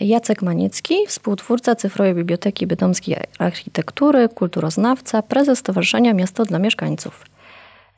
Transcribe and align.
Jacek 0.00 0.42
Maniecki, 0.42 0.94
współtwórca 1.06 1.74
Cyfrowej 1.74 2.14
Biblioteki 2.14 2.66
Bytomskiej 2.66 3.16
Architektury, 3.38 4.28
kulturoznawca, 4.28 5.22
prezes 5.22 5.58
Stowarzyszenia 5.58 6.14
Miasto 6.14 6.44
dla 6.44 6.58
Mieszkańców. 6.58 7.24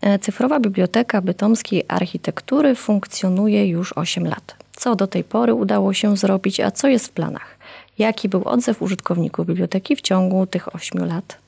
E, 0.00 0.18
Cyfrowa 0.18 0.60
Biblioteka 0.60 1.20
Bytomskiej 1.20 1.84
Architektury 1.88 2.74
funkcjonuje 2.74 3.68
już 3.68 3.92
8 3.92 4.26
lat. 4.26 4.56
Co 4.76 4.96
do 4.96 5.06
tej 5.06 5.24
pory 5.24 5.54
udało 5.54 5.92
się 5.92 6.16
zrobić, 6.16 6.60
a 6.60 6.70
co 6.70 6.88
jest 6.88 7.06
w 7.06 7.10
planach? 7.10 7.58
Jaki 7.98 8.28
był 8.28 8.44
odzew 8.44 8.82
użytkowników 8.82 9.46
biblioteki 9.46 9.96
w 9.96 10.00
ciągu 10.00 10.46
tych 10.46 10.74
8 10.74 11.04
lat? 11.04 11.38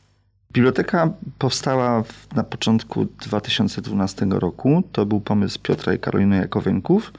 Biblioteka 0.53 1.13
powstała 1.39 2.05
na 2.35 2.45
początku 2.45 3.05
2012 3.05 4.27
roku. 4.31 4.83
To 4.93 5.07
był 5.07 5.21
pomysł 5.21 5.59
Piotra 5.63 5.95
i 5.95 5.99
Karoliny 5.99 6.37
Jakowenków, 6.37 7.13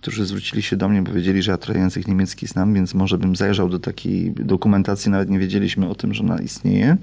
którzy 0.00 0.26
zwrócili 0.26 0.62
się 0.62 0.76
do 0.76 0.88
mnie, 0.88 1.02
bo 1.02 1.12
wiedzieli, 1.12 1.42
że 1.42 1.50
ja 1.50 1.58
trochę 1.58 1.80
język 1.80 2.08
niemiecki 2.08 2.46
znam, 2.46 2.74
więc 2.74 2.94
może 2.94 3.18
bym 3.18 3.36
zajrzał 3.36 3.68
do 3.68 3.78
takiej 3.78 4.32
dokumentacji, 4.32 5.10
nawet 5.10 5.30
nie 5.30 5.38
wiedzieliśmy 5.38 5.88
o 5.88 5.94
tym, 5.94 6.14
że 6.14 6.22
ona 6.22 6.38
istnieje. 6.38 6.96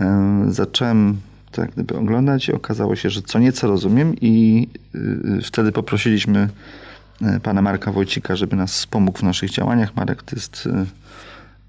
E, 0.00 0.46
zacząłem 0.48 1.16
to 1.52 1.62
gdyby 1.62 1.96
oglądać 1.96 2.48
i 2.48 2.52
okazało 2.52 2.96
się, 2.96 3.10
że 3.10 3.22
co 3.22 3.38
nieco 3.38 3.66
rozumiem 3.66 4.14
i 4.20 4.66
y, 4.94 5.42
wtedy 5.42 5.72
poprosiliśmy 5.72 6.48
e, 7.22 7.40
pana 7.40 7.62
Marka 7.62 7.92
Wojcika, 7.92 8.36
żeby 8.36 8.56
nas 8.56 8.72
wspomógł 8.72 9.18
w 9.18 9.22
naszych 9.22 9.50
działaniach. 9.50 9.96
Marek 9.96 10.22
to 10.22 10.36
jest 10.36 10.68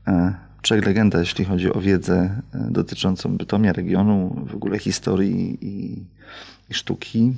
e, 0.08 0.33
legenda, 0.69 1.19
jeśli 1.19 1.45
chodzi 1.45 1.73
o 1.73 1.81
wiedzę 1.81 2.41
dotyczącą 2.53 3.38
Bytomia, 3.38 3.73
regionu, 3.73 4.45
w 4.49 4.55
ogóle 4.55 4.80
historii 4.80 5.58
i, 5.61 6.03
i 6.69 6.73
sztuki. 6.73 7.33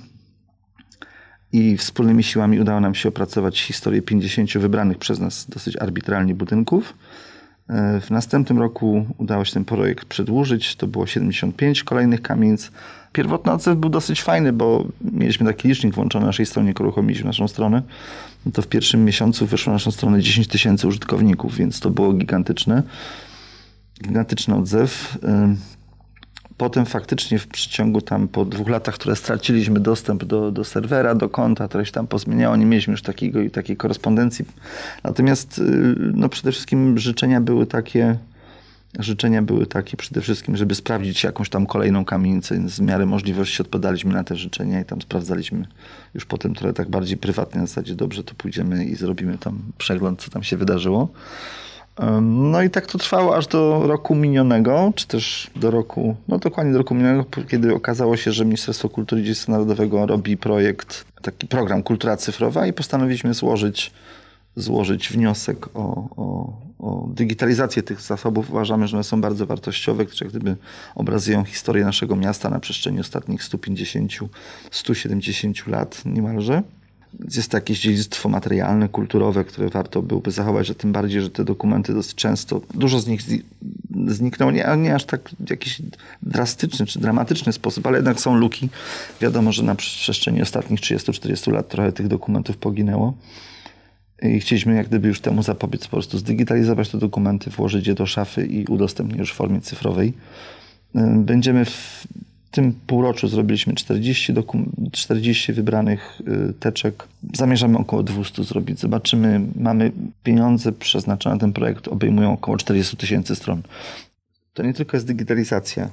I 1.54 1.78
wspólnymi 1.78 2.24
siłami 2.24 2.60
udało 2.60 2.80
nam 2.80 2.96
się 2.96 3.10
opracować 3.10 3.62
historię 3.62 4.02
50 4.02 4.58
wybranych 4.58 4.98
przez 4.98 5.20
nas 5.20 5.46
dosyć 5.50 5.78
arbitralnie 5.78 6.36
budynków. 6.36 6.94
E, 7.70 8.02
w 8.02 8.10
następnym 8.10 8.60
roku 8.60 9.06
udało 9.18 9.46
się 9.46 9.54
ten 9.54 9.66
projekt 9.66 10.06
przedłużyć. 10.06 10.76
To 10.76 10.88
było 10.88 11.08
75 11.08 11.84
kolejnych 11.84 12.22
kamienic. 12.22 12.72
Pierwotny 13.14 13.52
odzew 13.52 13.78
był 13.78 13.90
dosyć 13.90 14.24
fajny, 14.24 14.54
bo 14.54 14.86
mieliśmy 15.02 15.46
taki 15.46 15.68
licznik 15.68 15.94
włączony 15.94 16.22
na 16.22 16.28
naszej 16.28 16.46
stronie, 16.46 16.68
jak 16.68 16.80
uruchomiliśmy 16.80 17.26
naszą 17.26 17.48
stronę. 17.48 17.82
No 18.46 18.52
to 18.52 18.62
w 18.62 18.68
pierwszym 18.68 19.06
miesiącu 19.06 19.46
wyszło 19.46 19.72
na 19.72 19.76
naszą 19.76 19.92
stronę 19.92 20.22
10 20.22 20.48
tysięcy 20.48 20.88
użytkowników, 20.88 21.56
więc 21.56 21.80
to 21.80 21.90
było 21.90 22.14
gigantyczne. 22.14 22.84
Gigantyczny 24.04 24.56
odzew. 24.56 25.18
Potem 26.60 26.86
faktycznie 26.86 27.40
w 27.40 27.48
przeciągu 27.48 28.02
tam 28.02 28.28
po 28.28 28.46
dwóch 28.46 28.70
latach, 28.70 28.96
które 28.96 29.16
straciliśmy 29.16 29.80
dostęp 29.80 30.24
do, 30.24 30.52
do 30.52 30.64
serwera, 30.64 31.16
do 31.16 31.30
konta, 31.30 31.68
które 31.68 31.86
się 31.86 31.92
tam 31.92 32.08
pozmieniało, 32.08 32.56
nie 32.56 32.66
mieliśmy 32.66 32.92
już 32.92 33.02
takiego 33.02 33.42
i 33.42 33.50
takiej 33.52 33.78
korespondencji. 33.78 34.46
Natomiast 35.04 35.60
y, 35.60 35.96
no 36.14 36.30
przede 36.30 36.52
wszystkim 36.52 36.98
życzenia 36.98 37.42
były 37.42 37.66
takie, 37.66 38.18
życzenia 39.00 39.42
były 39.42 39.66
takie 39.66 39.98
przede 39.98 40.22
wszystkim, 40.22 40.58
żeby 40.58 40.76
sprawdzić 40.76 41.24
jakąś 41.24 41.50
tam 41.50 41.66
kolejną 41.66 42.06
kamienicę. 42.06 42.70
Z 42.70 42.80
miary 42.80 43.06
możliwości 43.06 43.62
odpowiadaliśmy 43.62 44.14
na 44.14 44.24
te 44.24 44.36
życzenia 44.36 44.82
i 44.82 44.86
tam 44.86 45.02
sprawdzaliśmy 45.02 45.68
już 46.14 46.26
potem 46.26 46.56
trochę 46.56 46.74
tak 46.74 46.90
bardziej 46.90 47.18
prywatnie 47.18 47.62
na 47.62 47.68
zasadzie 47.68 47.96
dobrze, 47.96 48.24
to 48.24 48.36
pójdziemy 48.36 48.86
i 48.86 48.96
zrobimy 48.96 49.38
tam 49.38 49.60
przegląd, 49.78 50.22
co 50.22 50.32
tam 50.32 50.44
się 50.44 50.58
wydarzyło. 50.58 51.10
No 52.22 52.64
i 52.64 52.70
tak 52.70 52.86
to 52.86 52.98
trwało 52.98 53.36
aż 53.36 53.48
do 53.48 53.88
roku 53.88 54.16
minionego, 54.16 54.94
czy 54.96 55.08
też 55.08 55.52
do 55.56 55.72
roku, 55.72 56.16
no 56.28 56.38
dokładnie 56.38 56.72
do 56.72 56.78
roku 56.78 56.96
minionego, 56.96 57.26
kiedy 57.48 57.76
okazało 57.76 58.18
się, 58.18 58.32
że 58.32 58.46
Ministerstwo 58.46 58.90
Kultury 58.90 59.22
i 59.22 59.26
Dziedzictwa 59.26 59.52
Narodowego 59.52 60.06
robi 60.06 60.38
projekt, 60.38 61.06
taki 61.22 61.48
program 61.48 61.84
Kultura 61.84 62.18
Cyfrowa 62.18 62.68
i 62.68 62.74
postanowiliśmy 62.74 63.34
złożyć, 63.34 63.92
złożyć 64.56 65.10
wniosek 65.10 65.68
o, 65.74 66.10
o, 66.18 66.54
o 66.80 67.08
digitalizację 67.14 67.84
tych 67.84 68.02
zasobów. 68.02 68.50
Uważamy, 68.50 68.88
że 68.88 68.98
one 68.98 69.04
są 69.04 69.22
bardzo 69.22 69.46
wartościowe, 69.46 70.06
które 70.06 70.30
gdyby 70.30 70.56
obrazują 70.96 71.44
historię 71.44 71.86
naszego 71.86 72.16
miasta 72.16 72.50
na 72.50 72.60
przestrzeni 72.60 73.00
ostatnich 73.00 73.42
150-170 73.42 75.68
lat 75.68 76.02
niemalże 76.06 76.64
jest 77.36 77.52
to 77.52 77.58
jakieś 77.58 77.80
dziedzictwo 77.80 78.30
materialne, 78.30 78.90
kulturowe, 78.90 79.46
które 79.46 79.70
warto 79.70 80.02
byłoby 80.02 80.32
zachować, 80.32 80.70
a 80.70 80.74
tym 80.74 80.92
bardziej, 80.92 81.22
że 81.22 81.30
te 81.30 81.46
dokumenty 81.46 81.94
dosyć 81.94 82.16
często, 82.16 82.62
dużo 82.74 83.00
z 83.00 83.08
nich 83.08 83.22
zniknęło, 84.08 84.52
nie, 84.52 84.68
nie 84.78 84.96
aż 84.96 85.06
tak 85.06 85.30
w 85.40 85.50
jakiś 85.50 85.82
drastyczny 86.22 86.86
czy 86.86 87.00
dramatyczny 87.00 87.54
sposób, 87.54 87.88
ale 87.88 87.98
jednak 87.98 88.20
są 88.20 88.36
luki. 88.36 88.70
Wiadomo, 89.22 89.52
że 89.52 89.64
na 89.64 89.76
przestrzeni 89.76 90.42
ostatnich 90.42 90.80
30-40 90.80 91.52
lat 91.52 91.70
trochę 91.70 91.92
tych 91.92 92.08
dokumentów 92.08 92.58
poginęło. 92.58 93.14
I 94.22 94.40
chcieliśmy 94.40 94.76
jak 94.76 94.88
gdyby 94.88 95.08
już 95.08 95.22
temu 95.22 95.44
zapobiec, 95.44 95.84
po 95.84 95.92
prostu 95.92 96.18
zdigitalizować 96.18 96.90
te 96.90 96.98
dokumenty, 96.98 97.50
włożyć 97.50 97.88
je 97.88 97.94
do 97.94 98.06
szafy 98.06 98.46
i 98.46 98.66
udostępnić 98.66 99.20
już 99.20 99.32
w 99.32 99.36
formie 99.36 99.62
cyfrowej. 99.62 100.14
Będziemy 101.16 101.66
w 101.66 102.08
tym 102.52 102.74
półroczu 102.88 103.28
zrobiliśmy 103.28 103.74
40, 103.74 104.34
40 104.92 105.54
wybranych 105.54 106.22
y, 106.50 106.54
teczek. 106.54 107.08
Zamierzamy 107.34 107.78
około 107.78 108.04
200 108.04 108.44
zrobić. 108.44 108.80
Zobaczymy. 108.80 109.42
Mamy 109.56 109.92
pieniądze 110.24 110.72
przeznaczone 110.72 111.36
na 111.36 111.40
ten 111.40 111.54
projekt, 111.54 111.88
obejmują 111.88 112.34
około 112.34 112.58
40 112.58 112.98
tysięcy 112.98 113.36
stron. 113.36 113.62
To 114.54 114.64
nie 114.64 114.74
tylko 114.74 114.98
jest 114.98 115.08
digitalizacja. 115.08 115.90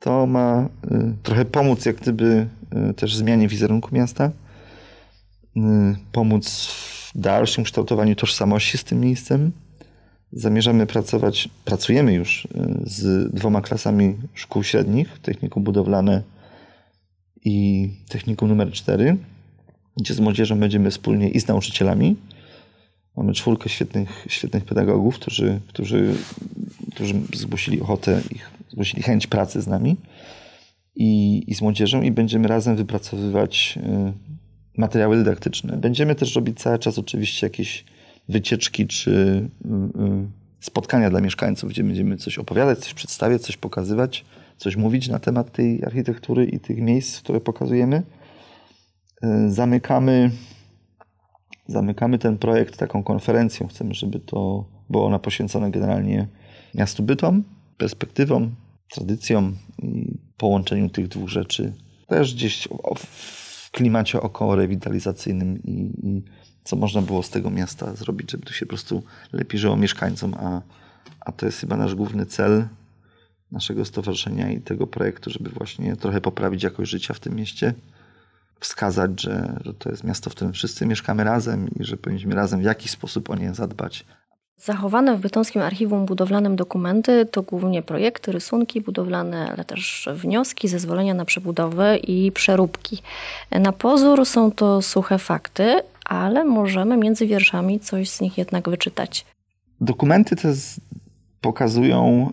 To 0.00 0.26
ma 0.26 0.68
y, 0.92 1.12
trochę 1.22 1.44
pomóc 1.44 1.86
jak 1.86 1.96
gdyby 1.96 2.46
y, 2.90 2.94
też 2.94 3.16
zmianie 3.16 3.48
wizerunku 3.48 3.94
miasta. 3.94 4.30
Pomóc 6.12 6.66
w 7.14 7.18
dalszym 7.20 7.64
kształtowaniu 7.64 8.14
tożsamości 8.14 8.78
z 8.78 8.84
tym 8.84 9.00
miejscem 9.00 9.52
Zamierzamy 10.36 10.86
pracować, 10.86 11.48
pracujemy 11.64 12.14
już 12.14 12.44
y, 12.44 12.48
z 12.84 13.32
dwoma 13.34 13.60
klasami 13.60 14.14
szkół 14.34 14.62
średnich, 14.62 15.18
technikum 15.18 15.62
budowlane 15.62 16.22
i 17.44 17.88
technikum 18.08 18.48
numer 18.48 18.72
4, 18.72 19.16
gdzie 19.96 20.14
z 20.14 20.20
młodzieżą 20.20 20.60
będziemy 20.60 20.90
wspólnie 20.90 21.28
i 21.28 21.40
z 21.40 21.48
nauczycielami. 21.48 22.16
Mamy 23.16 23.32
czwórkę 23.32 23.68
świetnych, 23.68 24.26
świetnych 24.28 24.64
pedagogów, 24.64 25.14
którzy, 25.14 25.60
którzy, 25.68 26.14
którzy 26.94 27.14
zgłosili 27.34 27.80
ochotę, 27.80 28.20
ich, 28.30 28.50
zgłosili 28.70 29.02
chęć 29.02 29.26
pracy 29.26 29.62
z 29.62 29.66
nami 29.66 29.96
i, 30.96 31.42
i 31.46 31.54
z 31.54 31.60
młodzieżą 31.60 32.02
i 32.02 32.10
będziemy 32.10 32.48
razem 32.48 32.76
wypracowywać 32.76 33.78
y, 33.82 34.80
materiały 34.80 35.16
dydaktyczne. 35.16 35.76
Będziemy 35.76 36.14
też 36.14 36.34
robić 36.34 36.58
cały 36.58 36.78
czas 36.78 36.98
oczywiście 36.98 37.46
jakieś 37.46 37.84
wycieczki 38.28 38.86
czy 38.86 39.10
y, 39.10 39.68
y, 39.68 40.28
spotkania 40.60 41.10
dla 41.10 41.20
mieszkańców, 41.20 41.70
gdzie 41.70 41.84
będziemy 41.84 42.16
coś 42.16 42.38
opowiadać, 42.38 42.78
coś 42.78 42.94
przedstawiać, 42.94 43.42
coś 43.42 43.56
pokazywać, 43.56 44.24
coś 44.56 44.76
mówić 44.76 45.08
na 45.08 45.18
temat 45.18 45.52
tej 45.52 45.84
architektury 45.84 46.44
i 46.44 46.60
tych 46.60 46.78
miejsc, 46.78 47.20
które 47.20 47.40
pokazujemy. 47.40 48.02
Y, 49.24 49.52
zamykamy, 49.52 50.30
zamykamy 51.66 52.18
ten 52.18 52.38
projekt 52.38 52.76
taką 52.76 53.02
konferencją. 53.02 53.68
Chcemy, 53.68 53.94
żeby 53.94 54.20
to 54.20 54.64
było 54.90 55.06
ona 55.06 55.18
poświęcone 55.18 55.70
generalnie 55.70 56.28
miastu 56.74 57.02
Bytom, 57.02 57.44
perspektywom, 57.76 58.54
tradycjom 58.90 59.56
i 59.82 60.18
połączeniu 60.36 60.88
tych 60.88 61.08
dwóch 61.08 61.28
rzeczy. 61.28 61.72
Też 62.08 62.34
gdzieś 62.34 62.68
w 62.96 63.43
klimacie 63.74 64.20
około 64.20 64.56
rewitalizacyjnym 64.56 65.62
i, 65.62 65.92
i 66.02 66.22
co 66.64 66.76
można 66.76 67.02
było 67.02 67.22
z 67.22 67.30
tego 67.30 67.50
miasta 67.50 67.94
zrobić, 67.94 68.30
żeby 68.30 68.46
tu 68.46 68.52
się 68.52 68.66
po 68.66 68.70
prostu 68.70 69.02
lepiej 69.32 69.60
żyło 69.60 69.76
mieszkańcom, 69.76 70.34
a, 70.34 70.62
a 71.20 71.32
to 71.32 71.46
jest 71.46 71.58
chyba 71.58 71.76
nasz 71.76 71.94
główny 71.94 72.26
cel 72.26 72.68
naszego 73.52 73.84
stowarzyszenia 73.84 74.50
i 74.50 74.60
tego 74.60 74.86
projektu, 74.86 75.30
żeby 75.30 75.50
właśnie 75.50 75.96
trochę 75.96 76.20
poprawić 76.20 76.62
jakość 76.62 76.90
życia 76.90 77.14
w 77.14 77.20
tym 77.20 77.34
mieście, 77.34 77.74
wskazać, 78.60 79.22
że, 79.22 79.60
że 79.64 79.74
to 79.74 79.90
jest 79.90 80.04
miasto, 80.04 80.30
w 80.30 80.34
którym 80.34 80.52
wszyscy 80.52 80.86
mieszkamy 80.86 81.24
razem 81.24 81.68
i 81.80 81.84
że 81.84 81.96
powinniśmy 81.96 82.34
razem 82.34 82.60
w 82.60 82.64
jakiś 82.64 82.90
sposób 82.90 83.30
o 83.30 83.36
nie 83.36 83.54
zadbać. 83.54 84.04
Zachowane 84.56 85.16
w 85.16 85.20
Bytomskim 85.20 85.62
Archiwum 85.62 86.06
Budowlanym 86.06 86.56
dokumenty 86.56 87.26
to 87.26 87.42
głównie 87.42 87.82
projekty, 87.82 88.32
rysunki 88.32 88.80
budowlane, 88.80 89.50
ale 89.52 89.64
też 89.64 90.08
wnioski, 90.14 90.68
zezwolenia 90.68 91.14
na 91.14 91.24
przebudowę 91.24 91.96
i 91.96 92.32
przeróbki. 92.32 93.02
Na 93.50 93.72
pozór 93.72 94.26
są 94.26 94.52
to 94.52 94.82
suche 94.82 95.18
fakty, 95.18 95.80
ale 96.04 96.44
możemy 96.44 96.96
między 96.96 97.26
wierszami 97.26 97.80
coś 97.80 98.10
z 98.10 98.20
nich 98.20 98.38
jednak 98.38 98.68
wyczytać. 98.68 99.26
Dokumenty 99.80 100.36
te 100.36 100.52
pokazują 101.40 102.32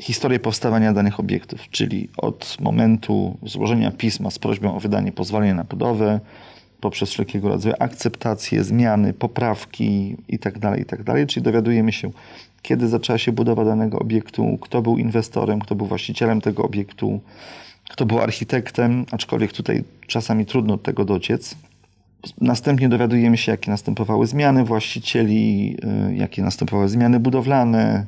historię 0.00 0.40
powstawania 0.40 0.92
danych 0.92 1.20
obiektów, 1.20 1.60
czyli 1.70 2.08
od 2.16 2.56
momentu 2.60 3.38
złożenia 3.42 3.90
pisma 3.90 4.30
z 4.30 4.38
prośbą 4.38 4.76
o 4.76 4.80
wydanie 4.80 5.12
pozwolenia 5.12 5.54
na 5.54 5.64
budowę, 5.64 6.20
poprzez 6.82 7.10
wszelkiego 7.10 7.48
rodzaju 7.48 7.74
akceptacje, 7.78 8.64
zmiany, 8.64 9.12
poprawki 9.12 10.16
itd., 10.28 10.60
tak 10.60 10.78
itd., 10.78 11.04
tak 11.04 11.28
czyli 11.28 11.44
dowiadujemy 11.44 11.92
się, 11.92 12.10
kiedy 12.62 12.88
zaczęła 12.88 13.18
się 13.18 13.32
budowa 13.32 13.64
danego 13.64 13.98
obiektu, 13.98 14.58
kto 14.60 14.82
był 14.82 14.98
inwestorem, 14.98 15.60
kto 15.60 15.74
był 15.74 15.86
właścicielem 15.86 16.40
tego 16.40 16.62
obiektu, 16.62 17.20
kto 17.90 18.06
był 18.06 18.18
architektem, 18.18 19.06
aczkolwiek 19.10 19.52
tutaj 19.52 19.84
czasami 20.06 20.46
trudno 20.46 20.74
od 20.74 20.82
tego 20.82 21.04
dociec. 21.04 21.54
Następnie 22.40 22.88
dowiadujemy 22.88 23.36
się, 23.36 23.52
jakie 23.52 23.70
następowały 23.70 24.26
zmiany 24.26 24.64
właścicieli, 24.64 25.76
y, 26.10 26.14
jakie 26.14 26.42
następowały 26.42 26.88
zmiany 26.88 27.20
budowlane. 27.20 28.06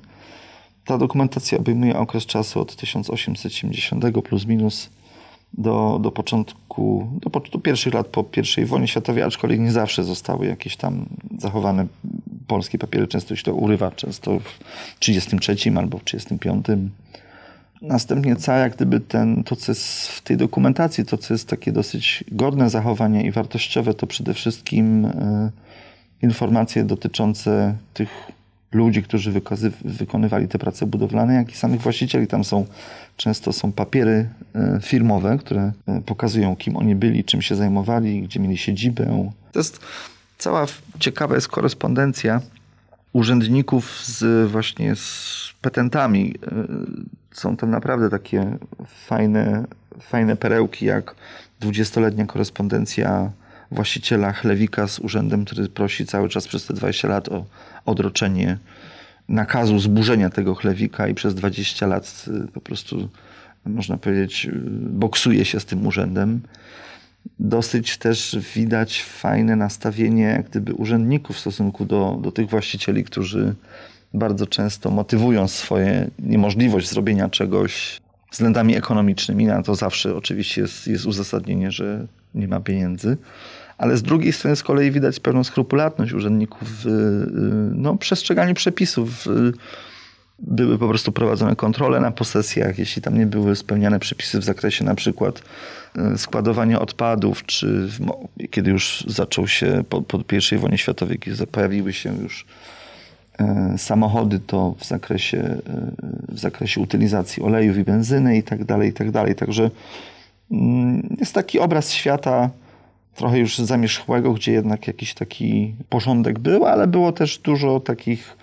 Ta 0.85 0.99
dokumentacja 0.99 1.59
obejmuje 1.59 1.99
okres 1.99 2.27
czasu 2.27 2.61
od 2.61 2.77
1870 2.77 4.23
plus 4.23 4.47
minus 4.47 4.91
do, 5.59 5.99
do 6.03 6.11
początku, 6.11 7.09
do, 7.21 7.41
do 7.53 7.59
pierwszych 7.59 7.95
lat 7.95 8.07
po 8.07 8.25
I 8.63 8.65
wojnie 8.65 8.89
światowej, 8.89 9.23
aczkolwiek 9.23 9.61
nie 9.61 9.73
zawsze 9.73 10.05
zostały 10.05 10.47
jakieś 10.47 10.77
tam 10.77 11.07
zachowane 11.39 11.87
polskie 12.47 12.79
papiery. 12.79 13.09
Często 13.09 13.37
się 13.37 13.43
to 13.43 13.55
urywa, 13.55 13.91
często 13.91 14.39
w 14.39 14.99
1933 14.99 15.79
albo 15.79 15.99
w 15.99 16.05
1935. 16.05 16.91
Następnie 17.83 18.37
cała 18.37 18.59
jak 18.59 18.77
gdyby 18.77 19.01
ten, 19.01 19.45
to, 19.45 19.57
co 19.57 19.73
jest 19.73 20.09
w 20.09 20.21
tej 20.21 20.37
dokumentacji, 20.37 21.05
to, 21.05 21.19
co 21.19 21.35
jest 21.35 21.49
takie 21.49 21.73
dosyć 21.73 22.25
godne 22.33 22.71
zachowania 22.71 23.23
i 23.23 23.31
wartościowe, 23.31 23.95
to 23.95 24.07
przede 24.07 24.35
wszystkim 24.35 25.05
y, 25.05 25.11
informacje 26.23 26.85
dotyczące 26.85 27.77
tych 27.95 28.11
ludzi, 28.75 29.03
którzy 29.03 29.33
wykazy, 29.33 29.73
wykonywali 29.85 30.49
te 30.49 30.59
prace 30.59 30.87
budowlane, 30.87 31.35
jak 31.35 31.53
i 31.53 31.57
samych 31.57 31.81
właścicieli. 31.81 32.27
Tam 32.27 32.45
są 32.45 32.67
często 33.17 33.53
są 33.53 33.73
papiery 33.73 34.29
y, 34.77 34.81
firmowe, 34.81 35.39
które 35.39 35.73
y, 35.99 36.03
pokazują, 36.03 36.57
kim 36.57 36.77
oni 36.77 36.95
byli, 36.95 37.25
czym 37.25 37.43
się 37.43 37.57
zajmowali, 37.57 38.23
gdzie 38.23 38.41
mieli 38.41 38.59
siedzibę. 38.59 39.31
To 39.53 39.59
jest 39.61 39.81
cała 40.39 40.67
ciekawa 40.99 41.35
jest 41.35 41.49
korespondencja 41.49 42.41
urzędników 43.13 44.03
z 44.05 44.51
właśnie 44.51 44.97
z 44.97 45.35
petentami 45.61 46.35
są 47.35 47.57
tam 47.57 47.71
naprawdę 47.71 48.11
takie 48.11 48.57
fajne, 49.07 49.65
fajne 50.01 50.37
perełki, 50.37 50.87
jak 50.87 51.15
dwudziestoletnia 51.61 52.27
korespondencja 52.27 53.31
właściciela 53.75 54.33
chlewika 54.33 54.89
z 54.89 54.99
urzędem, 54.99 55.45
który 55.45 55.69
prosi 55.69 56.07
cały 56.07 56.29
czas 56.29 56.49
przez 56.49 56.67
te 56.67 56.75
20 56.75 57.09
lat 57.09 57.29
o 57.29 57.45
odroczenie 57.87 58.59
nakazu 59.29 59.79
zburzenia 59.79 60.31
tego 60.31 60.55
chlewika 60.55 61.09
i 61.09 61.15
przez 61.15 61.35
20 61.35 61.87
lat 61.87 62.25
y, 62.29 62.53
po 62.53 62.61
prostu, 62.61 63.09
można 63.67 63.97
powiedzieć, 63.97 64.47
y, 64.47 64.53
boksuje 64.81 65.45
się 65.45 65.61
z 65.61 65.65
tym 65.65 65.87
urzędem. 65.87 66.41
Dosyć 67.39 67.99
też 67.99 68.39
widać 68.55 69.03
fajne 69.03 69.57
nastawienie 69.57 70.23
jak 70.23 70.49
gdyby 70.49 70.75
urzędników 70.75 71.37
w 71.37 71.41
stosunku 71.41 71.85
do, 71.85 72.19
do 72.23 72.33
tych 72.33 72.49
właścicieli, 72.49 73.05
którzy 73.05 73.55
bardzo 74.15 74.47
często 74.47 74.91
motywują 74.91 75.49
swoje 75.49 76.11
niemożliwość 76.19 76.89
zrobienia 76.89 77.29
czegoś 77.29 78.01
względami 78.33 78.77
ekonomicznymi. 78.77 79.47
Na 79.47 79.63
to 79.63 79.75
zawsze 79.75 80.17
oczywiście 80.17 80.61
jest, 80.61 80.87
jest 80.87 81.07
uzasadnienie, 81.07 81.71
że 81.71 82.07
nie 82.35 82.49
ma 82.49 82.61
pieniędzy. 82.61 83.17
Ale 83.79 83.97
z 83.97 84.03
drugiej 84.03 84.33
strony 84.33 84.57
z 84.57 84.63
kolei 84.63 84.91
widać 84.91 85.21
pewną 85.21 85.45
skrupulatność 85.45 86.13
urzędników 86.13 86.69
w 86.85 86.87
no, 87.75 87.97
przestrzeganiu 87.97 88.55
przepisów. 88.55 89.29
Były 90.39 90.79
po 90.79 90.89
prostu 90.89 91.13
prowadzone 91.13 91.57
kontrole 91.57 92.01
na 92.01 92.11
posesjach, 92.11 92.79
jeśli 92.79 93.03
tam 93.03 93.19
nie 93.19 93.27
były 93.27 93.57
spełniane 93.57 93.99
przepisy 93.99 94.39
w 94.39 94.45
zakresie 94.45 94.85
na 94.85 94.95
przykład 94.95 95.43
e, 95.97 96.19
składowania 96.19 96.81
odpadów, 96.81 97.47
czy 97.47 97.89
w, 97.89 97.99
kiedy 98.51 98.71
już 98.71 99.05
zaczął 99.07 99.49
się 99.49 99.85
po, 99.89 100.03
po 100.03 100.19
I 100.53 100.59
wojnie 100.59 100.79
światowej, 100.79 101.19
kiedy 101.19 101.47
pojawiły 101.47 101.93
się 101.93 102.17
już 102.23 102.47
E, 103.39 103.79
samochody 103.79 104.39
to 104.39 104.75
w 104.79 104.85
zakresie, 104.85 105.57
w 106.29 106.39
zakresie 106.39 106.81
utylizacji 106.81 107.43
olejów 107.43 107.77
i 107.77 107.85
benzyny 107.85 108.37
i 108.37 108.43
tak 108.43 108.65
dalej, 108.65 108.91
i 108.91 108.93
tak 108.93 109.11
dalej. 109.11 109.35
Także 109.35 109.71
mm, 110.51 111.17
jest 111.21 111.35
taki 111.35 111.59
obraz 111.59 111.93
świata 111.93 112.51
trochę 113.15 113.39
już 113.39 113.59
zamierzchłego, 113.59 114.33
gdzie 114.33 114.53
jednak 114.53 114.87
jakiś 114.87 115.15
taki 115.15 115.75
porządek 115.89 116.39
był, 116.39 116.65
ale 116.65 116.87
było 116.87 117.13
też 117.13 117.39
dużo 117.39 117.81
takich 117.81 118.37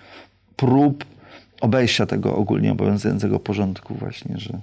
prób 0.55 1.05
obejścia 1.61 2.05
tego 2.05 2.35
ogólnie 2.35 2.71
obowiązującego 2.71 3.39
porządku 3.39 3.95
właśnie, 3.95 4.37
że 4.37 4.59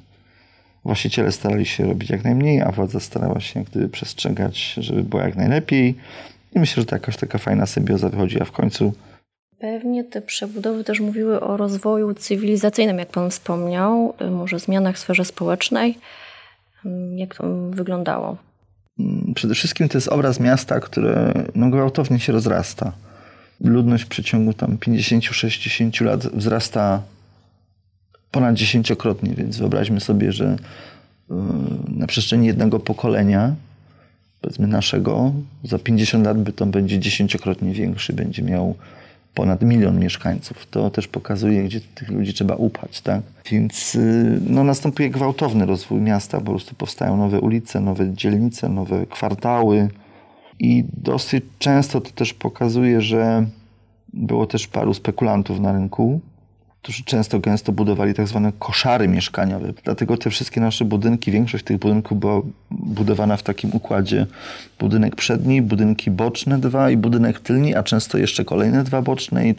właściciele 0.85 1.33
starali 1.33 1.67
się 1.67 1.87
robić 1.87 2.11
jak 2.11 2.25
najmniej, 2.25 2.63
a 2.63 2.73
władza 2.73 3.01
starała 3.01 3.41
się 3.41 3.61
jak 3.61 3.69
gdyby 3.69 3.89
przestrzegać, 3.89 4.75
żeby 4.77 5.03
było 5.03 5.23
jak 5.23 5.37
najlepiej. 5.37 5.95
I 6.55 6.59
myślę, 6.59 6.81
że 6.81 6.87
to 6.87 6.97
jakaś 6.97 7.17
taka 7.17 7.39
fajna 7.39 7.67
symbioza 7.67 8.09
wychodzi, 8.09 8.41
a 8.41 8.45
w 8.45 8.53
końcu 8.53 8.93
Pewnie 9.59 10.05
te 10.05 10.23
przebudowy 10.23 10.85
też 10.85 11.01
mówiły 11.01 11.41
o 11.41 11.57
rozwoju 11.57 12.15
cywilizacyjnym, 12.15 12.99
jak 12.99 13.09
Pan 13.09 13.31
wspomniał, 13.31 14.15
może 14.31 14.59
zmianach 14.59 14.97
w 14.97 14.99
sferze 14.99 15.25
społecznej. 15.25 15.99
Jak 17.17 17.35
to 17.35 17.45
wyglądało? 17.71 18.37
Przede 19.35 19.55
wszystkim 19.55 19.89
to 19.89 19.99
jest 19.99 20.09
obraz 20.09 20.41
miasta, 20.41 20.81
które 20.81 21.33
no, 21.55 21.71
gwałtownie 21.71 22.21
się 22.21 22.33
rozrasta. 22.33 22.93
Ludność 23.61 24.05
w 24.05 24.09
przeciągu 24.09 24.53
tam 24.53 24.77
50-60 24.77 26.05
lat 26.05 26.27
wzrasta 26.27 27.03
ponad 28.31 28.55
dziesięciokrotnie, 28.55 29.35
więc 29.35 29.59
wyobraźmy 29.59 30.01
sobie, 30.01 30.33
że 30.33 30.57
y, 31.31 31.35
na 31.89 32.07
przestrzeni 32.07 32.47
jednego 32.47 32.81
pokolenia, 32.81 33.55
powiedzmy 34.41 34.67
naszego, 34.67 35.33
za 35.65 35.79
50 35.79 36.27
lat 36.27 36.39
by 36.43 36.53
to 36.53 36.67
będzie 36.67 36.99
dziesięciokrotnie 36.99 37.73
większy, 37.73 38.13
będzie 38.13 38.43
miał 38.43 38.75
ponad 39.39 39.63
milion 39.63 40.01
mieszkańców. 40.01 40.67
To 40.71 40.91
też 40.91 41.09
pokazuje, 41.09 41.65
gdzie 41.65 41.81
tych 41.81 42.09
ludzi 42.09 42.35
trzeba 42.35 42.55
upać. 42.55 43.01
Tak? 43.01 43.23
Więc 43.51 43.95
y, 43.95 44.41
no, 44.47 44.65
następuje 44.65 45.11
gwałtowny 45.11 45.67
rozwój 45.67 46.01
miasta, 46.01 46.39
po 46.39 46.51
prostu 46.51 46.75
powstają 46.75 47.17
nowe 47.17 47.41
ulice, 47.41 47.81
nowe 47.81 48.13
dzielnice, 48.13 48.69
nowe 48.69 49.07
kwartały 49.07 49.89
i 50.59 50.85
dosyć 50.93 51.45
często 51.59 52.01
to 52.01 52.11
też 52.11 52.35
pokazuje, 52.35 53.01
że 53.01 53.47
było 54.13 54.47
też 54.47 54.69
paru 54.69 54.95
spekulantów 54.95 55.61
na 55.61 55.73
rynku, 55.73 56.21
którzy 56.83 57.05
często 57.05 57.41
gęsto 57.41 57.73
budowali 57.73 58.15
tak 58.15 58.29
zwane 58.29 58.53
koszary 58.59 59.09
mieszkaniowe. 59.09 59.73
Dlatego 59.85 60.17
te 60.17 60.31
wszystkie 60.31 60.61
nasze 60.61 60.85
budynki, 60.85 61.31
większość 61.31 61.65
tych 61.65 61.79
budynków 61.79 62.21
była 62.21 62.43
budowana 62.71 63.37
w 63.37 63.43
takim 63.43 63.71
układzie 63.73 64.27
budynek 64.79 65.17
przedni, 65.17 65.63
budynki 65.63 66.11
boczne 66.11 66.59
dwa 66.59 66.91
i 66.91 66.97
budynek 66.97 67.41
tylny, 67.41 67.79
a 67.79 67.83
często 67.83 68.19
jeszcze 68.19 68.45
kolejne 68.45 68.85
dwa 68.85 69.03
boczne 69.03 69.49
i, 69.49 69.55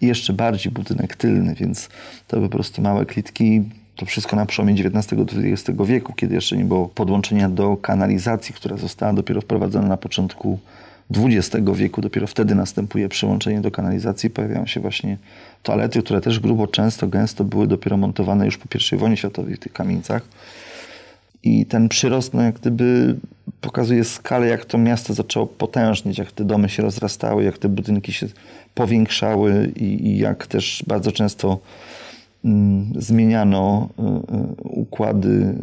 i 0.00 0.06
jeszcze 0.06 0.32
bardziej 0.32 0.72
budynek 0.72 1.16
tylny, 1.16 1.54
więc 1.54 1.88
to 2.28 2.40
po 2.40 2.48
prostu 2.48 2.82
małe 2.82 3.06
klitki 3.06 3.62
to 3.96 4.06
wszystko 4.06 4.36
na 4.36 4.46
przełomie 4.46 4.74
XIX-XX 4.74 5.78
wieku, 5.86 6.12
kiedy 6.12 6.34
jeszcze 6.34 6.56
nie 6.56 6.64
było 6.64 6.88
podłączenia 6.88 7.48
do 7.48 7.76
kanalizacji, 7.76 8.54
która 8.54 8.76
została 8.76 9.12
dopiero 9.12 9.40
wprowadzona 9.40 9.88
na 9.88 9.96
początku 9.96 10.58
XX 11.16 11.66
wieku. 11.74 12.00
Dopiero 12.00 12.26
wtedy 12.26 12.54
następuje 12.54 13.08
przyłączenie 13.08 13.60
do 13.60 13.70
kanalizacji. 13.70 14.30
Pojawiają 14.30 14.66
się 14.66 14.80
właśnie 14.80 15.16
toalety, 15.62 16.02
które 16.02 16.20
też 16.20 16.40
grubo, 16.40 16.66
często, 16.66 17.08
gęsto 17.08 17.44
były 17.44 17.66
dopiero 17.66 17.96
montowane 17.96 18.44
już 18.44 18.58
po 18.58 18.78
I 18.92 18.98
wojnie 18.98 19.16
światowej 19.16 19.56
w 19.56 19.58
tych 19.58 19.72
kamienicach. 19.72 20.22
I 21.42 21.66
ten 21.66 21.88
przyrost, 21.88 22.34
no 22.34 22.42
jak 22.42 22.54
gdyby 22.54 23.16
pokazuje 23.60 24.04
skalę, 24.04 24.46
jak 24.46 24.64
to 24.64 24.78
miasto 24.78 25.14
zaczęło 25.14 25.46
potężnieć, 25.46 26.18
jak 26.18 26.32
te 26.32 26.44
domy 26.44 26.68
się 26.68 26.82
rozrastały, 26.82 27.44
jak 27.44 27.58
te 27.58 27.68
budynki 27.68 28.12
się 28.12 28.26
powiększały 28.74 29.72
i, 29.76 30.06
i 30.08 30.18
jak 30.18 30.46
też 30.46 30.84
bardzo 30.86 31.12
często 31.12 31.58
mm, 32.44 32.92
zmieniano 32.96 33.88
y, 33.98 34.02
y, 34.02 34.62
układy 34.62 35.54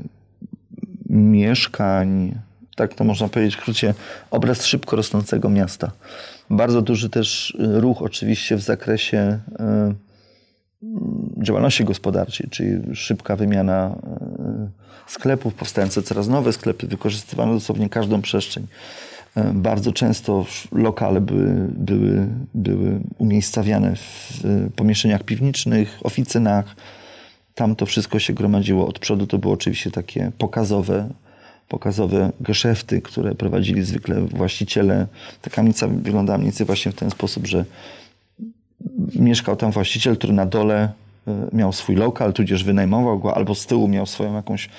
mieszkań, 1.10 2.36
tak 2.78 2.94
to 2.94 3.04
można 3.04 3.28
powiedzieć 3.30 3.56
w 3.56 3.62
skrócie, 3.62 3.94
obraz 4.32 4.66
szybko 4.66 4.96
rosnącego 4.96 5.50
miasta. 5.50 5.92
Bardzo 6.50 6.82
duży 6.82 7.10
też 7.10 7.52
y, 7.52 7.82
ruch 7.82 8.02
oczywiście 8.02 8.56
w 8.56 8.62
zakresie 8.62 9.40
y, 10.82 11.44
działalności 11.44 11.86
gospodarczej, 11.86 12.48
czyli 12.50 12.96
szybka 12.96 13.36
wymiana 13.36 13.96
y, 15.08 15.12
sklepów, 15.12 15.54
powstające 15.54 16.02
coraz 16.04 16.28
nowe 16.28 16.54
sklepy, 16.54 16.88
wykorzystywano 16.88 17.54
dosłownie 17.54 17.90
każdą 17.90 18.22
przestrzeń. 18.22 18.68
Bardzo 19.54 19.94
często 19.94 20.46
lokale 20.72 21.22
były, 21.22 21.68
były, 21.70 22.28
były 22.54 23.00
umiejscawiane 23.18 23.96
w 23.96 24.44
pomieszczeniach 24.76 25.24
piwniczych, 25.24 26.00
oficynach. 26.04 26.76
Tam 27.56 27.76
to 27.76 27.86
wszystko 27.86 28.20
się 28.20 28.34
gromadziło. 28.34 28.88
Od 28.88 29.00
przodu 29.00 29.28
to 29.28 29.38
było 29.38 29.54
oczywiście 29.54 29.92
takie 29.92 30.32
pokazowe, 30.38 31.10
pokazowe 31.68 32.32
geszefty, 32.42 33.02
które 33.02 33.36
prowadzili 33.36 33.84
zwykle 33.84 34.22
właściciele. 34.22 35.08
Ta 35.42 35.50
kamienica 35.50 35.88
wyglądała 35.88 36.38
mniej 36.38 36.52
więcej 36.52 36.66
właśnie 36.66 36.92
w 36.92 36.96
ten 36.96 37.10
sposób, 37.10 37.48
że 37.48 37.66
mieszkał 39.16 39.56
tam 39.56 39.72
właściciel, 39.72 40.18
który 40.18 40.34
na 40.34 40.46
dole 40.46 40.92
e, 41.28 41.48
miał 41.54 41.74
swój 41.74 41.96
lokal, 41.96 42.34
tudzież 42.34 42.64
wynajmował 42.64 43.20
go, 43.20 43.36
albo 43.36 43.56
z 43.56 43.66
tyłu 43.66 43.88
miał 43.88 44.06
swoją 44.06 44.34
jakąś 44.34 44.70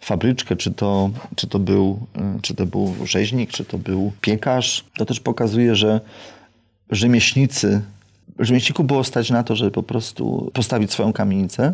fabryczkę, 0.00 0.56
czy 0.56 0.72
to, 0.72 1.10
czy 1.36 1.46
to, 1.46 1.58
był, 1.58 1.98
e, 2.16 2.38
czy 2.42 2.54
to 2.54 2.66
był 2.66 2.94
rzeźnik, 3.04 3.50
czy 3.50 3.64
to 3.64 3.78
był 3.78 4.12
piekarz. 4.20 4.84
To 4.98 5.04
też 5.06 5.20
pokazuje, 5.20 5.76
że 5.76 6.00
rzemieślnicy, 6.90 7.80
rzemieślników 8.38 8.86
było 8.86 9.04
stać 9.04 9.30
na 9.30 9.42
to, 9.42 9.56
żeby 9.56 9.70
po 9.70 9.82
prostu 9.82 10.50
postawić 10.54 10.92
swoją 10.92 11.12
kamienicę 11.12 11.72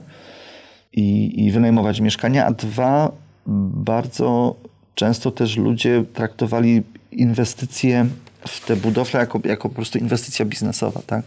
i, 0.93 1.45
i 1.45 1.52
wynajmować 1.52 2.00
mieszkania, 2.00 2.47
a 2.47 2.52
dwa, 2.52 3.12
bardzo 3.46 4.56
często 4.94 5.30
też 5.30 5.56
ludzie 5.56 6.04
traktowali 6.14 6.82
inwestycje 7.12 8.06
w 8.48 8.66
te 8.66 8.76
budowle 8.76 9.20
jako, 9.20 9.40
jako 9.44 9.68
po 9.68 9.74
prostu 9.74 9.98
inwestycja 9.98 10.44
biznesowa. 10.44 11.00
Tak? 11.06 11.24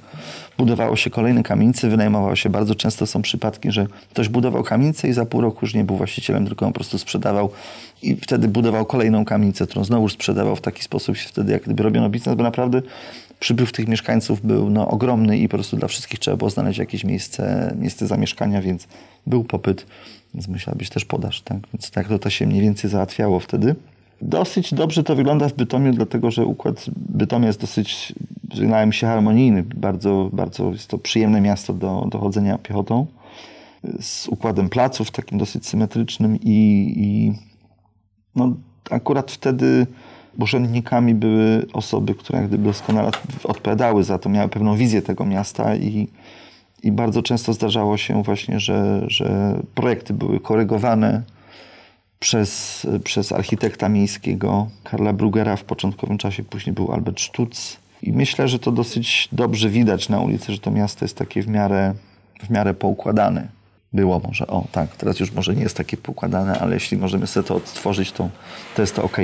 Budowało 0.57 0.95
się 0.95 1.09
kolejne 1.09 1.43
kamienice, 1.43 1.89
wynajmowało 1.89 2.35
się. 2.35 2.49
Bardzo 2.49 2.75
często 2.75 3.07
są 3.07 3.21
przypadki, 3.21 3.71
że 3.71 3.87
ktoś 4.09 4.29
budował 4.29 4.63
kamienicę 4.63 5.07
i 5.07 5.13
za 5.13 5.25
pół 5.25 5.41
roku 5.41 5.59
już 5.61 5.73
nie 5.73 5.83
był 5.83 5.97
właścicielem, 5.97 6.45
tylko 6.45 6.65
on 6.65 6.73
po 6.73 6.75
prostu 6.75 6.97
sprzedawał 6.97 7.49
i 8.01 8.15
wtedy 8.15 8.47
budował 8.47 8.85
kolejną 8.85 9.25
kamienicę, 9.25 9.67
którą 9.67 9.83
znowu 9.83 10.09
sprzedawał. 10.09 10.55
W 10.55 10.61
taki 10.61 10.83
sposób 10.83 11.17
się 11.17 11.29
wtedy 11.29 11.51
jak 11.51 11.63
gdyby 11.63 11.83
robiono 11.83 12.09
biznes, 12.09 12.35
bo 12.35 12.43
naprawdę 12.43 12.81
przypływ 13.39 13.71
tych 13.71 13.87
mieszkańców 13.87 14.45
był 14.45 14.69
no, 14.69 14.87
ogromny 14.87 15.37
i 15.37 15.49
po 15.49 15.57
prostu 15.57 15.77
dla 15.77 15.87
wszystkich 15.87 16.19
trzeba 16.19 16.37
było 16.37 16.49
znaleźć 16.49 16.79
jakieś 16.79 17.03
miejsce, 17.03 17.73
miejsce 17.79 18.07
zamieszkania, 18.07 18.61
więc 18.61 18.87
był 19.27 19.43
popyt, 19.43 19.85
więc 20.33 20.47
musiała 20.47 20.77
być 20.77 20.89
też 20.89 21.05
podaż. 21.05 21.41
Tak? 21.41 21.57
Więc 21.73 21.91
tak 21.91 22.07
to, 22.07 22.19
to 22.19 22.29
się 22.29 22.47
mniej 22.47 22.61
więcej 22.61 22.89
załatwiało 22.89 23.39
wtedy. 23.39 23.75
Dosyć 24.21 24.73
dobrze 24.73 25.03
to 25.03 25.15
wygląda 25.15 25.49
w 25.49 25.53
Bytomiu, 25.53 25.93
dlatego 25.93 26.31
że 26.31 26.45
układ 26.45 26.85
Bytomia 26.95 27.47
jest 27.47 27.61
dosyć, 27.61 28.13
wydaje 28.55 28.87
mi 28.87 28.93
się, 28.93 29.07
harmonijny. 29.07 29.63
Bardzo, 29.63 30.29
bardzo 30.33 30.71
jest 30.71 30.87
to 30.87 30.97
przyjemne 30.97 31.41
miasto 31.41 31.73
do, 31.73 32.07
do 32.11 32.19
chodzenia 32.19 32.57
piechotą. 32.57 33.05
Z 34.01 34.27
układem 34.27 34.69
placów 34.69 35.11
takim 35.11 35.37
dosyć 35.37 35.67
symetrycznym 35.67 36.35
i, 36.41 36.93
i 36.97 37.33
no, 38.35 38.55
akurat 38.89 39.31
wtedy 39.31 39.87
urzędnikami 40.39 41.15
były 41.15 41.65
osoby, 41.73 42.15
które 42.15 42.39
jak 42.39 42.47
gdyby 42.47 42.63
doskonale 42.63 43.11
odpowiadały 43.43 44.03
za 44.03 44.17
to, 44.17 44.29
miały 44.29 44.49
pewną 44.49 44.75
wizję 44.75 45.01
tego 45.01 45.25
miasta 45.25 45.75
i, 45.75 46.07
i 46.83 46.91
bardzo 46.91 47.21
często 47.21 47.53
zdarzało 47.53 47.97
się 47.97 48.23
właśnie, 48.23 48.59
że, 48.59 49.03
że 49.07 49.59
projekty 49.75 50.13
były 50.13 50.39
korygowane 50.39 51.21
przez, 52.19 52.87
przez 53.03 53.31
architekta 53.31 53.89
miejskiego 53.89 54.67
Karla 54.83 55.13
Brugera 55.13 55.55
w 55.55 55.63
początkowym 55.63 56.17
czasie, 56.17 56.43
później 56.43 56.73
był 56.73 56.91
Albert 56.91 57.19
Stutz. 57.19 57.77
I 58.01 58.11
myślę, 58.11 58.47
że 58.47 58.59
to 58.59 58.71
dosyć 58.71 59.29
dobrze 59.31 59.69
widać 59.69 60.09
na 60.09 60.19
ulicy, 60.19 60.53
że 60.53 60.59
to 60.59 60.71
miasto 60.71 61.05
jest 61.05 61.17
takie 61.17 61.41
w 61.41 61.47
miarę, 61.47 61.93
w 62.43 62.49
miarę 62.49 62.73
poukładane. 62.73 63.47
Było 63.93 64.19
może, 64.19 64.47
o 64.47 64.67
tak, 64.71 64.95
teraz 64.95 65.19
już 65.19 65.31
może 65.31 65.55
nie 65.55 65.61
jest 65.61 65.77
takie 65.77 65.97
poukładane, 65.97 66.59
ale 66.59 66.73
jeśli 66.73 66.97
możemy 66.97 67.27
sobie 67.27 67.47
to 67.47 67.55
odtworzyć, 67.55 68.11
to, 68.11 68.29
to 68.75 68.81
jest 68.81 68.95
to 68.95 69.03
ok. 69.03 69.17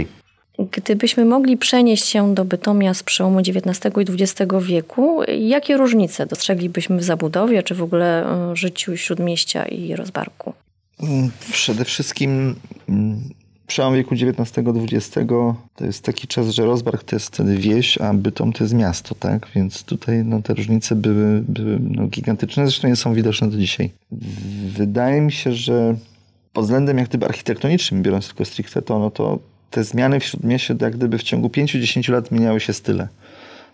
Gdybyśmy 0.60 1.26
mogli 1.26 1.58
przenieść 1.58 2.06
się 2.06 2.34
do 2.34 2.46
Bytomia 2.46 2.94
z 2.94 3.04
przełomu 3.04 3.40
XIX 3.40 3.96
i 3.98 4.24
XX 4.24 4.52
wieku, 4.62 5.24
jakie 5.40 5.78
różnice 5.78 6.26
dostrzeglibyśmy 6.26 6.98
w 6.98 7.04
zabudowie, 7.04 7.64
czy 7.64 7.76
w 7.76 7.84
ogóle 7.84 8.26
e, 8.26 8.56
życiu 8.56 8.98
śródmieścia 8.98 9.66
i 9.66 9.96
rozbarku? 9.96 10.54
Mm, 11.00 11.32
przede 11.52 11.86
wszystkim 11.86 12.56
mm, 12.90 13.30
przełom 13.68 13.96
wieku 13.96 14.16
XIX-XX 14.16 15.16
to 15.76 15.86
jest 15.86 16.04
taki 16.04 16.28
czas, 16.28 16.50
że 16.50 16.66
Rozbark 16.66 17.04
to 17.04 17.16
jest 17.16 17.28
wtedy 17.28 17.58
wieś, 17.58 17.98
a 17.98 18.14
Bytom 18.14 18.54
to 18.54 18.64
jest 18.64 18.74
miasto, 18.74 19.16
tak? 19.16 19.48
Więc 19.56 19.84
tutaj 19.84 20.24
no, 20.26 20.42
te 20.42 20.54
różnice 20.54 20.96
były, 20.96 21.42
były 21.42 21.80
no, 21.82 22.08
gigantyczne, 22.08 22.64
zresztą 22.66 22.88
nie 22.88 22.96
są 22.96 23.14
widoczne 23.14 23.50
do 23.50 23.58
dzisiaj. 23.58 23.90
Wydaje 24.68 25.22
mi 25.22 25.32
się, 25.32 25.54
że 25.54 25.96
pod 26.54 26.64
względem 26.64 26.98
jak 26.98 27.10
gdyby 27.10 27.26
architektonicznym, 27.26 28.04
biorąc 28.04 28.28
tylko 28.28 28.46
stricte 28.46 28.82
to, 28.82 29.00
no 29.00 29.12
to 29.12 29.40
te 29.74 29.84
zmiany 29.84 30.20
w 30.20 30.24
Śródmieście 30.24 30.76
jak 30.82 30.96
gdyby 30.96 31.18
w 31.18 31.24
ciągu 31.24 31.48
5-10 31.48 32.12
lat 32.12 32.28
zmieniały 32.28 32.60
się 32.60 32.74
style. 32.74 33.08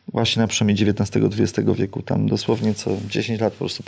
Właśnie 0.08 0.42
na 0.42 0.48
przestrzeni 0.48 0.74
XIX-XX 0.74 1.70
wieku. 1.76 2.02
Tam 2.02 2.28
dosłownie 2.28 2.74
co 2.74 2.92
10 3.10 3.42
lat 3.42 3.54
po 3.54 3.60
prostu 3.60 3.84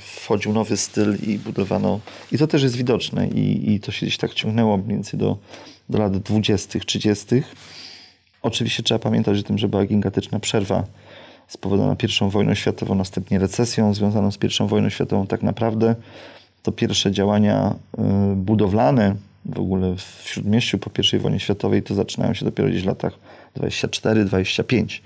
wchodził 0.00 0.52
nowy 0.52 0.76
styl 0.76 1.16
i 1.26 1.38
budowano. 1.38 2.00
I 2.32 2.38
to 2.38 2.46
też 2.46 2.62
jest 2.62 2.76
widoczne. 2.76 3.28
I, 3.28 3.74
i 3.74 3.80
to 3.80 3.92
się 3.92 4.06
gdzieś 4.06 4.16
tak 4.16 4.34
ciągnęło 4.34 4.76
mniej 4.76 4.88
więcej 4.88 5.20
do, 5.20 5.36
do 5.88 5.98
lat 5.98 6.18
20., 6.18 6.80
30. 6.80 7.26
Oczywiście 8.42 8.82
trzeba 8.82 8.98
pamiętać 8.98 9.38
o 9.38 9.42
tym, 9.42 9.58
że 9.58 9.68
była 9.68 9.86
gigantyczna 9.86 10.40
przerwa 10.40 10.84
spowodowana 11.48 11.96
I 12.04 12.30
wojną 12.30 12.54
światową, 12.54 12.94
następnie 12.94 13.38
recesją 13.38 13.94
związaną 13.94 14.32
z 14.32 14.38
I 14.44 14.66
wojną 14.68 14.88
światową. 14.88 15.26
Tak 15.26 15.42
naprawdę 15.42 15.94
to 16.62 16.72
pierwsze 16.72 17.12
działania 17.12 17.74
y, 18.32 18.36
budowlane 18.36 19.16
w 19.48 19.58
ogóle 19.58 19.94
w 19.96 20.28
Śródmieściu 20.28 20.78
po 20.78 20.90
I 21.16 21.18
wojnie 21.18 21.40
światowej 21.40 21.82
to 21.82 21.94
zaczynają 21.94 22.34
się 22.34 22.44
dopiero 22.44 22.68
gdzieś 22.68 22.82
w 22.82 22.86
latach 22.86 23.12
24-25, 23.56 25.00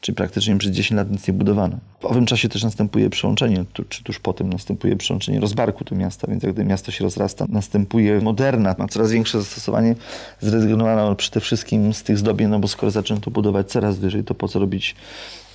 czyli 0.00 0.16
praktycznie 0.16 0.58
przez 0.58 0.72
10 0.72 0.96
lat 0.96 1.10
nic 1.10 1.28
nie 1.28 1.34
budowano. 1.34 1.78
W 2.00 2.04
owym 2.04 2.26
czasie 2.26 2.48
też 2.48 2.62
następuje 2.64 3.10
przełączenie, 3.10 3.64
czy 3.88 4.04
tuż 4.04 4.18
po 4.18 4.32
tym 4.32 4.50
następuje 4.50 4.96
przełączenie 4.96 5.40
rozbarku 5.40 5.84
tu 5.84 5.96
miasta, 5.96 6.26
więc 6.30 6.42
jak 6.42 6.52
gdy 6.52 6.64
miasto 6.64 6.92
się 6.92 7.04
rozrasta, 7.04 7.46
następuje 7.48 8.20
moderna, 8.20 8.74
ma 8.78 8.88
coraz 8.88 9.12
większe 9.12 9.38
zastosowanie. 9.38 9.94
Zrezygnowano 10.40 11.14
przede 11.14 11.40
wszystkim 11.40 11.94
z 11.94 12.02
tych 12.02 12.18
zdobien, 12.18 12.50
no 12.50 12.58
bo 12.58 12.68
skoro 12.68 12.90
zaczęto 12.90 13.30
budować 13.30 13.70
coraz 13.70 13.98
wyżej, 13.98 14.24
to 14.24 14.34
po 14.34 14.48
co 14.48 14.58
robić 14.58 14.94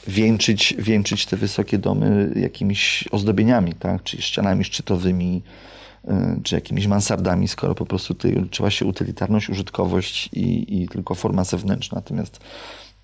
wieńczyć, 0.08 0.75
wieńczyć 0.80 1.25
te 1.25 1.38
wysokie 1.38 1.78
domy 1.78 2.34
jakimiś 2.36 3.06
ozdobieniami, 3.12 3.74
tak? 3.74 4.04
czyli 4.04 4.24
ścianami 4.24 4.63
szczytowymi, 4.63 5.42
czy 6.44 6.56
jakimiś 6.56 6.88
mansardami, 6.88 7.48
skoro 7.48 7.76
po 7.76 7.86
prostu 7.86 8.14
tutaj 8.14 8.32
liczyła 8.32 8.72
się 8.72 8.86
utylitarność, 8.86 9.50
użytkowość 9.50 10.30
i, 10.34 10.82
i 10.82 10.88
tylko 10.88 11.16
forma 11.16 11.44
zewnętrzna. 11.44 11.96
Natomiast 11.96 12.40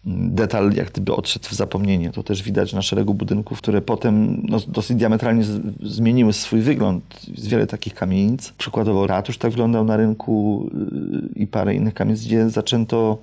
mm, 0.05 0.35
detal 0.35 0.71
jak 0.73 0.91
gdyby 0.91 1.15
odszedł 1.15 1.47
w 1.49 1.53
zapomnienie. 1.53 2.11
To 2.11 2.23
też 2.23 2.43
widać 2.43 2.73
na 2.73 2.81
szeregu 2.81 3.13
budynków, 3.13 3.57
które 3.57 3.81
potem 3.81 4.41
no, 4.49 4.59
dosyć 4.67 4.97
diametralnie 4.97 5.43
z, 5.43 5.61
zmieniły 5.83 6.33
swój 6.33 6.61
wygląd. 6.61 7.27
Jest 7.27 7.47
wiele 7.47 7.67
takich 7.67 7.93
kamienic. 7.93 8.51
Przykładowo 8.51 9.07
ratusz 9.07 9.37
tak 9.37 9.51
wyglądał 9.51 9.85
na 9.85 9.97
rynku 9.97 10.69
yy, 10.73 11.29
i 11.35 11.47
parę 11.47 11.75
innych 11.75 11.93
kamienic, 11.93 12.25
gdzie 12.25 12.49
zaczęto 12.49 13.17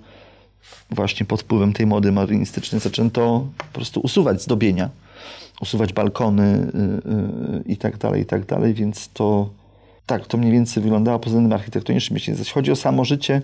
właśnie 0.91 1.27
pod 1.27 1.43
wpływem 1.43 1.73
tej 1.73 1.87
mody 1.87 2.13
modernistycznej 2.13 2.81
zaczęto 2.81 3.47
po 3.59 3.65
prostu 3.65 4.01
usuwać 4.01 4.43
zdobienia, 4.43 4.91
usuwać 5.61 5.93
balkony 5.93 6.73
i 7.67 7.77
tak 7.77 7.99
dalej, 7.99 8.23
i 8.23 8.27
tak 8.27 8.47
dalej, 8.47 8.75
więc 8.75 9.09
to 9.09 9.51
tak, 10.07 10.27
to 10.27 10.39
mniej 10.39 10.53
więcej 10.53 10.83
wyglądało 10.83 11.19
pod 11.19 11.27
względem 11.27 11.53
architektonicznym. 11.53 12.19
Jeśli 12.19 12.53
chodzi 12.53 12.73
o 12.73 12.77
samo 12.77 13.05
życie, 13.05 13.43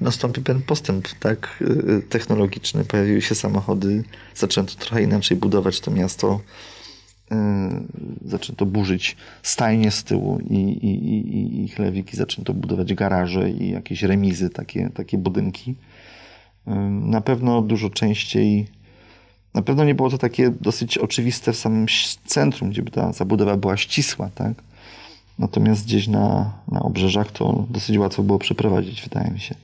nastąpił 0.00 0.42
pewien 0.42 0.62
postęp 0.62 1.08
tak, 1.20 1.62
y, 1.62 2.02
technologiczny. 2.08 2.84
Pojawiły 2.84 3.22
się 3.22 3.34
samochody, 3.34 4.04
zaczęto 4.34 4.74
trochę 4.74 5.02
inaczej 5.02 5.36
budować 5.36 5.80
to 5.80 5.90
miasto. 5.90 6.40
Yy, 7.30 7.36
zaczęto 8.24 8.66
burzyć 8.66 9.16
stajnie 9.42 9.90
z 9.90 10.04
tyłu 10.04 10.38
i, 10.50 10.54
i, 10.54 11.08
i, 11.10 11.64
i 11.64 11.68
chlewiki, 11.68 12.16
zaczęto 12.16 12.54
budować 12.54 12.94
garaże 12.94 13.50
i 13.50 13.70
jakieś 13.70 14.02
remizy, 14.02 14.50
takie, 14.50 14.90
takie 14.94 15.18
budynki. 15.18 15.74
Na 16.90 17.20
pewno 17.20 17.62
dużo 17.62 17.90
częściej, 17.90 18.66
na 19.54 19.62
pewno 19.62 19.84
nie 19.84 19.94
było 19.94 20.10
to 20.10 20.18
takie 20.18 20.50
dosyć 20.60 20.98
oczywiste 20.98 21.52
w 21.52 21.56
samym 21.56 21.86
centrum, 22.24 22.70
gdzie 22.70 22.82
ta 22.82 23.12
zabudowa 23.12 23.56
była 23.56 23.76
ścisła, 23.76 24.30
tak? 24.34 24.65
Natomiast 25.38 25.84
gdzieś 25.84 26.08
na, 26.08 26.52
na 26.72 26.80
obrzeżach 26.80 27.32
to 27.32 27.66
dosyć 27.70 27.98
łatwo 27.98 28.22
było 28.22 28.38
przeprowadzić, 28.38 29.02
wydaje 29.02 29.30
mi 29.30 29.40
się. 29.40 29.54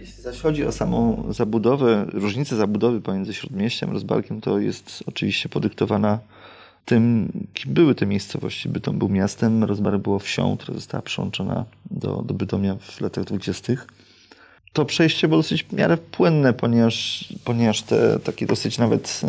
Jeśli 0.00 0.22
zaś 0.22 0.40
chodzi 0.40 0.64
o 0.64 0.72
samą 0.72 1.24
zabudowę, 1.30 2.06
różnicę 2.12 2.56
zabudowy 2.56 3.00
pomiędzy 3.00 3.34
Śródmieściem 3.34 3.90
a 3.90 3.92
Rozbarkiem, 3.92 4.40
to 4.40 4.58
jest 4.58 5.04
oczywiście 5.06 5.48
podyktowana 5.48 6.18
tym, 6.84 7.32
kim 7.54 7.74
były 7.74 7.94
te 7.94 8.06
miejscowości. 8.06 8.68
Bytom 8.68 8.98
był 8.98 9.08
miastem, 9.08 9.64
Rozbark 9.64 10.02
było 10.02 10.18
wsią, 10.18 10.56
która 10.56 10.74
została 10.74 11.02
przyłączona 11.02 11.64
do, 11.90 12.22
do 12.22 12.34
Bytomia 12.34 12.76
w 12.80 13.00
latach 13.00 13.24
dwudziestych. 13.24 13.86
To 14.72 14.84
przejście 14.84 15.28
było 15.28 15.38
dosyć 15.38 15.64
w 15.64 15.72
miarę 15.72 15.96
płynne, 15.96 16.52
ponieważ, 16.52 17.28
ponieważ 17.44 17.82
te 17.82 18.18
takie 18.18 18.46
dosyć 18.46 18.78
nawet 18.78 19.20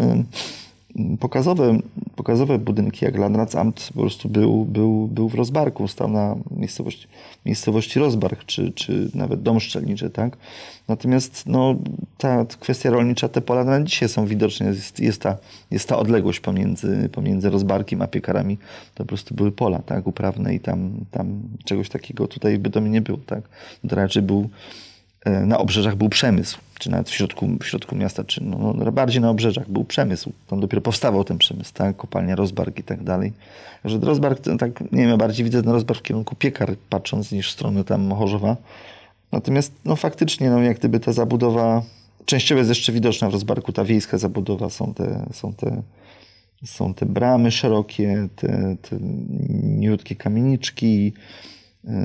pokazowe, 1.19 1.79
pokazowe 2.19 2.57
budynki, 2.57 3.05
jak 3.05 3.17
Landratsamt 3.17 3.89
po 3.93 3.99
prostu 3.99 4.29
był, 4.29 4.65
był, 4.65 5.07
był 5.07 5.29
w 5.29 5.35
Rozbarku, 5.35 5.87
stał 5.87 6.07
na 6.07 6.35
miejscowości, 6.51 7.07
miejscowości 7.45 7.99
Rozbark, 7.99 8.45
czy, 8.45 8.71
czy 8.71 9.11
nawet 9.13 9.41
dom 9.41 9.59
szczelniczy, 9.59 10.09
tak? 10.09 10.37
Natomiast 10.87 11.43
no, 11.45 11.75
ta 12.17 12.45
kwestia 12.59 12.89
rolnicza, 12.89 13.29
te 13.29 13.41
pola 13.41 13.63
na 13.63 13.83
dzisiaj 13.83 14.09
są 14.09 14.25
widoczne, 14.25 14.65
jest, 14.65 14.99
jest, 14.99 15.21
ta, 15.21 15.37
jest 15.71 15.89
ta 15.89 15.97
odległość 15.97 16.39
pomiędzy, 16.39 17.09
pomiędzy 17.11 17.49
Rozbarkiem 17.49 18.01
a 18.01 18.07
piekarami, 18.07 18.57
to 18.95 19.03
po 19.03 19.07
prostu 19.07 19.35
były 19.35 19.51
pola, 19.51 19.79
tak, 19.79 20.07
uprawne 20.07 20.55
i 20.55 20.59
tam, 20.59 20.91
tam 21.11 21.41
czegoś 21.65 21.89
takiego 21.89 22.27
tutaj 22.27 22.57
w 22.57 22.59
Bytomie 22.59 22.89
nie 22.89 23.01
było, 23.01 23.19
tak? 23.25 23.49
To 23.89 23.95
raczej 23.95 24.23
był 24.23 24.49
na 25.25 25.57
obrzeżach 25.57 25.95
był 25.95 26.09
przemysł, 26.09 26.57
czy 26.79 26.91
nawet 26.91 27.09
w 27.09 27.13
środku, 27.13 27.49
w 27.61 27.65
środku 27.65 27.95
miasta, 27.95 28.23
czy 28.23 28.43
no, 28.43 28.73
no, 28.73 28.91
bardziej 28.91 29.21
na 29.21 29.29
obrzeżach 29.29 29.69
był 29.69 29.83
przemysł. 29.83 30.31
Tam 30.47 30.59
dopiero 30.59 30.81
powstawał 30.81 31.23
ten 31.23 31.37
przemysł, 31.37 31.73
tak? 31.73 31.97
kopalnia 31.97 32.35
Rozbark 32.35 32.79
i 32.79 32.83
tak 32.83 33.03
dalej. 33.03 33.33
Że 33.85 33.99
Rozbark, 33.99 34.39
tak, 34.59 34.91
nie 34.91 35.07
wiem, 35.07 35.17
bardziej 35.17 35.43
widzę 35.43 35.63
ten 35.63 35.71
Rozbark 35.71 35.99
w 35.99 36.03
kierunku 36.03 36.35
piekar, 36.35 36.75
patrząc 36.89 37.31
niż 37.31 37.49
w 37.49 37.51
stronę 37.51 37.83
tam 37.83 38.11
Chorzowa. 38.11 38.57
Natomiast 39.31 39.73
no 39.85 39.95
faktycznie, 39.95 40.49
no, 40.49 40.61
jak 40.61 40.79
gdyby 40.79 40.99
ta 40.99 41.13
zabudowa, 41.13 41.81
częściowo 42.25 42.59
jest 42.59 42.69
jeszcze 42.69 42.91
widoczna 42.91 43.29
w 43.29 43.33
Rozbarku, 43.33 43.71
ta 43.71 43.85
wiejska 43.85 44.17
zabudowa, 44.17 44.69
są 44.69 44.93
te, 44.93 45.25
są 45.33 45.53
te, 45.53 45.81
są 46.65 46.93
te 46.93 47.05
bramy 47.05 47.51
szerokie, 47.51 48.27
te, 48.35 48.75
te 48.81 48.97
niutkie 49.63 50.15
kamieniczki, 50.15 51.13
E, 51.13 51.58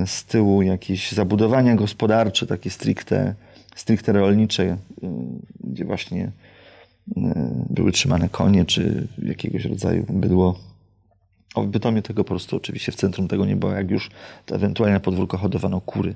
z 0.06 0.24
tyłu 0.24 0.62
jakieś 0.62 1.12
zabudowania 1.12 1.74
gospodarcze, 1.74 2.46
takie 2.46 2.70
stricte, 2.70 3.34
stricte 3.74 4.12
rolnicze, 4.12 4.64
e, 4.64 4.76
gdzie 5.60 5.84
właśnie 5.84 6.30
były 7.70 7.92
trzymane 7.92 8.28
konie, 8.28 8.64
czy 8.64 9.08
jakiegoś 9.22 9.64
rodzaju 9.64 10.06
bydło. 10.08 10.58
O, 11.54 11.62
w 11.62 11.66
Bytomie 11.66 12.02
tego 12.02 12.24
po 12.24 12.28
prostu 12.28 12.56
oczywiście 12.56 12.92
w 12.92 12.96
centrum 12.96 13.28
tego 13.28 13.46
nie 13.46 13.56
było. 13.56 13.72
Jak 13.72 13.90
już 13.90 14.10
to 14.46 14.54
ewentualnie 14.54 14.94
na 14.94 15.00
podwórko 15.00 15.38
hodowano 15.38 15.80
kury, 15.80 16.14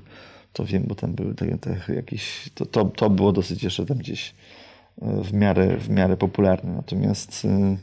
to 0.52 0.64
wiem, 0.64 0.84
bo 0.86 0.94
tam 0.94 1.14
były 1.14 1.34
te, 1.34 1.58
te 1.58 1.94
jakieś... 1.94 2.50
To, 2.54 2.66
to, 2.66 2.84
to 2.84 3.10
było 3.10 3.32
dosyć 3.32 3.62
jeszcze 3.62 3.86
tam 3.86 3.98
gdzieś 3.98 4.34
e, 5.02 5.22
w 5.24 5.32
miarę, 5.32 5.76
w 5.76 5.90
miarę 5.90 6.16
popularne. 6.16 6.72
Natomiast 6.72 7.44
e, 7.44 7.76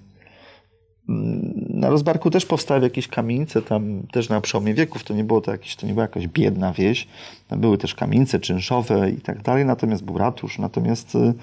na 1.08 1.90
Rozbarku 1.90 2.30
też 2.30 2.46
powstały 2.46 2.82
jakieś 2.82 3.08
kamienice, 3.08 3.62
tam 3.62 4.02
też 4.12 4.30
na 4.30 4.42
przełomie 4.42 4.74
wieków, 4.74 5.04
to 5.04 5.14
nie 5.14 5.24
było 5.24 5.42
to 5.42 5.52
jakieś, 5.52 5.76
to 5.76 5.88
nie 5.88 5.94
była 5.94 6.04
jakaś 6.04 6.28
biedna 6.28 6.74
wieś, 6.74 7.08
tam 7.48 7.60
były 7.60 7.78
też 7.78 7.96
kamienice 7.96 8.40
czynszowe 8.40 9.10
i 9.10 9.22
tak 9.22 9.42
dalej, 9.42 9.66
natomiast 9.66 10.04
był 10.04 10.18
ratusz, 10.18 10.60
natomiast 10.60 11.16
e, 11.16 11.34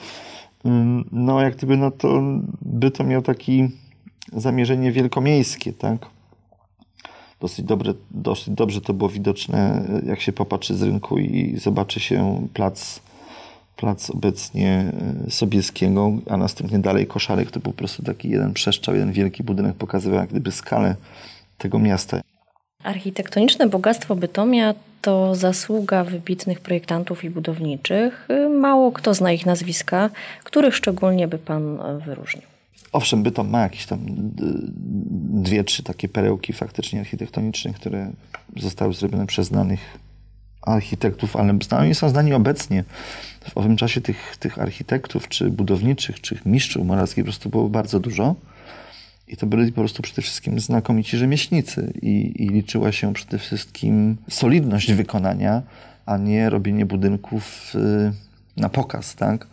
no 1.13 1.41
jak 1.41 1.57
gdyby, 1.57 1.77
no 1.77 1.91
to 1.91 2.23
by 2.63 2.91
to 2.91 3.05
miał 3.05 3.23
taki 3.23 3.69
zamierzenie 4.33 4.93
wielkomiejskie, 4.93 5.73
tak? 5.73 6.07
Dosyć, 7.41 7.65
dobre, 7.65 7.95
dosyć 8.11 8.55
dobrze 8.55 8.81
to 8.81 8.95
było 8.95 9.11
widoczne, 9.11 9.85
jak 10.07 10.21
się 10.21 10.33
popatrzy 10.33 10.75
z 10.75 10.83
rynku 10.83 11.19
i 11.19 11.57
zobaczy 11.59 12.01
się 12.01 12.49
plac, 12.55 13.01
plac 13.77 14.11
obecnie 14.11 14.93
e, 15.27 15.31
Sobieskiego, 15.31 16.13
a 16.31 16.37
następnie 16.37 16.79
dalej 16.79 17.07
Koszarek. 17.07 17.51
To 17.51 17.61
był 17.61 17.73
po 17.73 17.79
prostu 17.79 18.03
taki 18.03 18.29
jeden 18.29 18.53
przeszczał, 18.53 18.95
jeden 18.95 19.13
wielki 19.13 19.43
budynek, 19.43 19.77
pokazywał 19.77 20.19
jak 20.19 20.31
gdyby 20.31 20.53
skalę 20.53 20.97
tego 21.59 21.79
miasta. 21.79 22.21
Architektoniczne 22.85 23.69
bogactwo 23.69 24.17
Bytomia 24.17 24.75
to 25.03 25.35
zasługa 25.35 26.05
wybitnych 26.05 26.61
projektantów 26.61 27.25
i 27.25 27.31
budowniczych. 27.31 28.29
Mało 28.61 28.93
kto 28.93 29.15
zna 29.15 29.33
ich 29.33 29.47
nazwiska, 29.47 30.11
których 30.45 30.77
szczególnie 30.77 31.29
by 31.29 31.39
Pan 31.39 31.79
wyróżnił. 32.07 32.43
Owszem, 32.93 33.23
Bytom 33.23 33.51
ma 33.51 33.61
jakieś 33.61 33.87
tam 33.87 33.99
dwie, 35.43 35.65
trzy 35.65 35.83
takie 35.83 36.09
perełki 36.09 36.53
faktycznie 36.53 37.01
architektoniczne, 37.01 37.73
które 37.73 38.11
zostały 38.57 38.95
zrobione 38.95 39.27
przez 39.27 39.47
znanych 39.47 39.99
architektów, 40.63 41.37
ale 41.37 41.59
znani 41.63 41.95
są 41.95 42.09
znani 42.09 42.35
obecnie. 42.35 42.85
W 43.49 43.57
owym 43.57 43.77
czasie 43.77 44.01
tych, 44.01 44.37
tych 44.37 44.59
architektów, 44.59 45.29
czy 45.29 45.51
budowniczych, 45.51 46.21
czy 46.21 46.39
mistrzów 46.47 46.87
morawskich 46.87 47.25
po 47.25 47.27
prostu 47.27 47.51
było 47.51 47.69
bardzo 47.69 48.01
dużo. 48.01 48.35
I 49.29 49.37
to 49.37 49.47
byli 49.47 49.73
po 49.73 49.81
prostu 49.81 50.03
przede 50.03 50.23
wszystkim 50.23 50.61
znakomici 50.61 51.17
rzemieślnicy 51.17 51.93
i, 52.03 52.45
i 52.45 52.49
liczyła 52.49 52.93
się 52.93 53.15
przede 53.15 53.39
wszystkim 53.39 54.17
solidność 54.31 54.93
wykonania, 54.93 55.63
a 56.07 56.17
nie 56.17 56.51
robienie 56.51 56.87
budynków 56.87 57.75
y, 57.75 58.13
na 58.57 58.69
pokaz, 58.69 59.15
tak? 59.15 59.47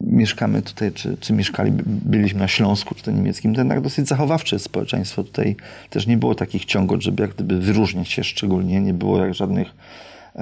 Mieszkamy 0.00 0.62
tutaj, 0.62 0.92
czy, 0.92 1.16
czy 1.16 1.32
mieszkali, 1.32 1.72
byliśmy 1.86 2.40
na 2.40 2.48
Śląsku, 2.48 2.94
czy 2.94 3.02
to 3.02 3.10
niemieckim, 3.10 3.54
to 3.54 3.60
jednak 3.60 3.80
dosyć 3.80 4.08
zachowawcze 4.08 4.58
społeczeństwo. 4.58 5.24
Tutaj 5.24 5.56
też 5.90 6.06
nie 6.06 6.16
było 6.16 6.34
takich 6.34 6.64
ciągot, 6.64 7.02
żeby 7.02 7.22
jak 7.22 7.34
gdyby 7.34 7.60
wyróżniać 7.60 8.08
się 8.08 8.24
szczególnie, 8.24 8.80
nie 8.80 8.94
było 8.94 9.24
jak 9.24 9.34
żadnych 9.34 9.68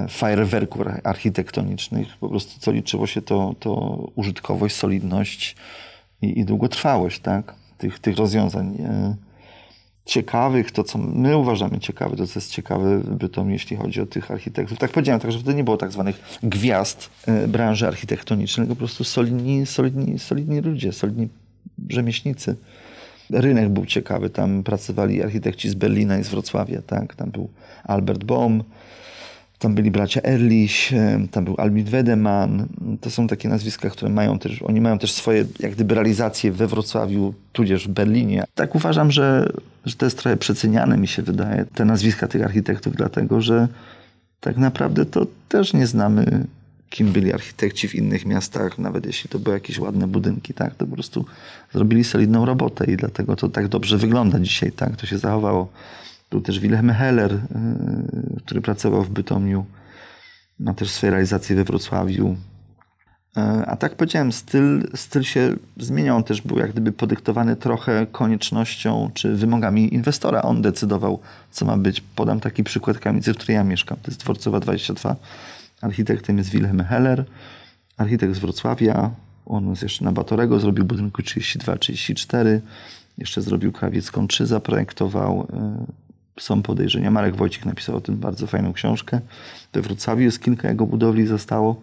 fajerwerków 0.09 0.83
architektonicznych. 1.05 2.17
Po 2.17 2.29
prostu 2.29 2.61
co 2.61 2.73
liczyło 2.73 3.07
się 3.07 3.23
to, 3.23 3.55
to 3.61 3.71
użytkowość, 4.15 4.76
solidność 4.76 5.57
i, 6.23 6.41
i 6.41 6.45
długotrwałość, 6.45 7.21
tak? 7.21 7.55
tych, 7.79 7.99
tych 7.99 8.17
rozwiązań 8.17 8.76
e, 8.85 9.15
ciekawych, 10.05 10.71
to 10.71 10.85
co 10.85 10.99
my 10.99 11.37
uważamy 11.37 11.79
ciekawe, 11.79 12.17
to 12.17 12.26
co 12.26 12.38
jest 12.38 12.50
ciekawe 12.50 12.99
w 12.99 13.15
Bytomiu, 13.15 13.50
jeśli 13.50 13.76
chodzi 13.76 14.00
o 14.00 14.07
tych 14.07 14.31
architektów. 14.31 14.79
Tak 14.79 14.93
powiedziałem, 14.93 15.21
także 15.21 15.38
wtedy 15.38 15.55
nie 15.55 15.65
było 15.65 15.76
tak 15.76 15.93
zwanych 15.93 16.38
gwiazd 16.43 17.11
e, 17.26 17.49
branży 17.49 17.87
architektonicznej, 17.87 18.67
po 18.67 18.76
prostu 18.76 19.05
solidni, 19.05 19.67
solidni, 19.67 20.19
solidni 20.19 20.61
ludzie, 20.61 20.93
solidni 20.93 21.29
rzemieślnicy. 21.88 22.57
Rynek 23.31 23.69
był 23.69 23.87
ciekawy, 23.87 24.31
tam 24.31 24.62
pracowali 24.62 25.23
architekci 25.23 25.69
z 25.69 25.75
Berlina 25.75 26.19
i 26.19 26.25
z 26.25 26.29
Wrocławia, 26.29 26.83
tak? 26.83 27.15
Tam 27.15 27.31
był 27.31 27.49
Albert 27.85 28.25
Bohm, 28.25 28.63
tam 29.58 29.75
byli 29.75 29.90
bracia 29.90 30.21
Erlich, 30.23 30.90
tam 31.30 31.45
był 31.45 31.54
Albert 31.58 31.88
Wedeman. 31.88 32.66
To 33.00 33.10
są 33.10 33.26
takie 33.26 33.49
nazwiska, 33.49 33.90
które 33.90 34.10
mają 34.10 34.38
też, 34.38 34.62
oni 34.62 34.80
mają 34.80 34.99
też 34.99 35.12
swoje 35.12 35.45
jak 35.60 35.73
gdyby 35.73 35.95
realizacje 35.95 36.52
we 36.52 36.66
Wrocławiu, 36.66 37.34
tudzież 37.52 37.88
w 37.88 37.90
Berlinie. 37.90 38.45
Tak 38.54 38.75
uważam, 38.75 39.10
że, 39.10 39.52
że 39.84 39.97
to 39.97 40.06
jest 40.06 40.19
trochę 40.19 40.36
przeceniane, 40.36 40.97
mi 40.97 41.08
się 41.08 41.23
wydaje, 41.23 41.64
te 41.75 41.84
nazwiska 41.84 42.28
tych 42.28 42.45
architektów, 42.45 42.97
dlatego 42.97 43.40
że 43.40 43.69
tak 44.40 44.56
naprawdę 44.56 45.06
to 45.06 45.26
też 45.49 45.73
nie 45.73 45.86
znamy, 45.86 46.47
kim 46.90 47.12
byli 47.12 47.32
architekci 47.32 47.88
w 47.88 47.95
innych 47.95 48.26
miastach, 48.26 48.78
nawet 48.78 49.06
jeśli 49.06 49.30
to 49.30 49.38
były 49.38 49.56
jakieś 49.56 49.78
ładne 49.78 50.06
budynki, 50.06 50.54
tak, 50.54 50.75
to 50.75 50.86
po 50.86 50.92
prostu 50.92 51.25
zrobili 51.75 52.04
solidną 52.04 52.45
robotę 52.45 52.84
i 52.84 52.97
dlatego 52.97 53.36
to 53.36 53.49
tak 53.49 53.69
dobrze 53.69 53.99
wygląda 53.99 54.38
dzisiaj, 54.40 54.73
tak, 54.73 54.97
to 54.97 55.06
się 55.06 55.19
zachowało. 55.19 55.69
Był 56.30 56.41
też 56.41 56.60
Wilhelm 56.60 56.91
Heller, 56.91 57.32
y, 57.34 57.41
który 58.45 58.60
pracował 58.60 59.02
w 59.02 59.10
Bytomiu. 59.10 59.67
Ma 60.58 60.75
też 60.75 60.91
swoje 60.91 61.10
realizacje 61.10 61.56
we 61.56 61.65
Wrocławiu. 61.65 62.36
Y, 63.36 63.41
a 63.67 63.76
tak 63.76 63.97
powiedziałem, 63.97 64.32
styl, 64.32 64.89
styl 64.95 65.23
się 65.23 65.56
zmieniał. 65.76 66.17
On 66.17 66.25
też 66.25 66.43
był 66.43 66.58
jak 66.58 66.73
gdyby 66.73 66.93
podyktowany 66.93 67.56
trochę 67.56 68.06
koniecznością 68.12 69.10
czy 69.15 69.34
wymogami 69.34 69.95
inwestora. 69.95 70.43
On 70.43 70.62
decydował, 70.62 71.21
co 71.50 71.65
ma 71.65 71.76
być. 71.76 72.00
Podam 72.00 72.41
taki 72.41 72.65
przykład 72.65 72.99
kamienicy, 72.99 73.32
w 73.32 73.36
której 73.36 73.54
ja 73.54 73.65
mieszkam. 73.65 73.99
To 74.02 74.10
jest 74.10 74.21
Dworcowa 74.21 74.60
22. 74.60 75.17
Architektem 75.80 76.39
jest 76.39 76.50
Wilhelm 76.50 76.80
Heller, 76.80 77.25
architekt 77.97 78.34
z 78.34 78.39
Wrocławia. 78.39 79.10
On 79.47 79.71
jest 79.71 79.82
jeszcze 79.82 80.04
na 80.04 80.12
Batorego, 80.12 80.60
zrobił 80.60 80.84
budynku 80.84 81.23
32-34. 81.23 82.60
Jeszcze 83.19 83.43
zrobił 83.43 83.73
Krawiecką 83.73 84.28
3, 84.28 84.47
zaprojektował 84.47 85.41
y, 85.41 86.05
są 86.41 86.63
podejrzenia. 86.63 87.11
Marek 87.11 87.37
Wojcik 87.37 87.65
napisał 87.65 87.97
o 87.97 88.01
tym 88.01 88.17
bardzo 88.17 88.47
fajną 88.47 88.73
książkę. 88.73 89.21
We 89.73 89.83
Wrocławiu 89.83 90.23
jest 90.23 90.43
kilka 90.43 90.69
jego 90.69 90.87
budowli 90.87 91.27
zostało. 91.27 91.81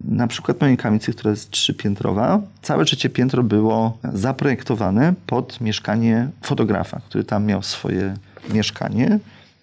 Na 0.00 0.26
przykład 0.26 0.60
mojej 0.60 0.76
kamicy, 0.76 1.12
która 1.12 1.30
jest 1.30 1.50
trzypiętrowa, 1.50 2.40
całe 2.62 2.84
trzecie 2.84 3.10
piętro 3.10 3.42
było 3.42 3.98
zaprojektowane 4.12 5.14
pod 5.26 5.60
mieszkanie 5.60 6.28
fotografa, 6.42 7.00
który 7.08 7.24
tam 7.24 7.46
miał 7.46 7.62
swoje 7.62 8.14
mieszkanie 8.48 9.18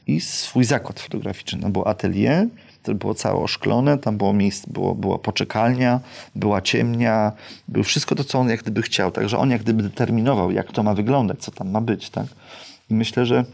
i 0.07 0.21
swój 0.21 0.63
zakład 0.63 0.99
fotograficzny. 0.99 1.59
No 1.61 1.69
było 1.69 1.87
atelier, 1.87 2.47
to 2.83 2.95
było 2.95 3.13
całe 3.13 3.39
oszklone, 3.39 3.97
tam 3.97 4.17
było 4.17 4.33
miejsce, 4.33 4.71
było, 4.71 4.95
była 4.95 5.17
poczekalnia, 5.17 5.99
była 6.35 6.61
ciemnia, 6.61 7.31
było 7.67 7.83
wszystko 7.83 8.15
to, 8.15 8.23
co 8.23 8.39
on 8.39 8.49
jak 8.49 8.61
gdyby 8.61 8.81
chciał. 8.81 9.11
Także 9.11 9.37
on 9.37 9.49
jak 9.49 9.61
gdyby 9.61 9.83
determinował, 9.83 10.51
jak 10.51 10.71
to 10.71 10.83
ma 10.83 10.93
wyglądać, 10.93 11.39
co 11.39 11.51
tam 11.51 11.71
ma 11.71 11.81
być. 11.81 12.09
Tak? 12.09 12.25
I 12.89 12.93
myślę, 12.93 13.25
że 13.25 13.45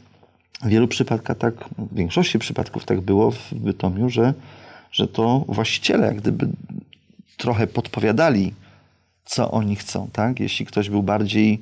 w 0.61 0.67
wielu 0.67 0.87
przypadkach 0.87 1.37
tak, 1.37 1.53
w 1.77 1.95
większości 1.95 2.39
przypadków 2.39 2.85
tak 2.85 3.01
było 3.01 3.31
w 3.31 3.53
Bytomiu, 3.53 4.09
że, 4.09 4.33
że 4.91 5.07
to 5.07 5.45
właściciele 5.47 6.07
jak 6.07 6.15
gdyby 6.15 6.47
trochę 7.37 7.67
podpowiadali, 7.67 8.53
co 9.25 9.51
oni 9.51 9.75
chcą, 9.75 10.09
tak? 10.13 10.39
Jeśli 10.39 10.65
ktoś 10.65 10.89
był 10.89 11.03
bardziej 11.03 11.59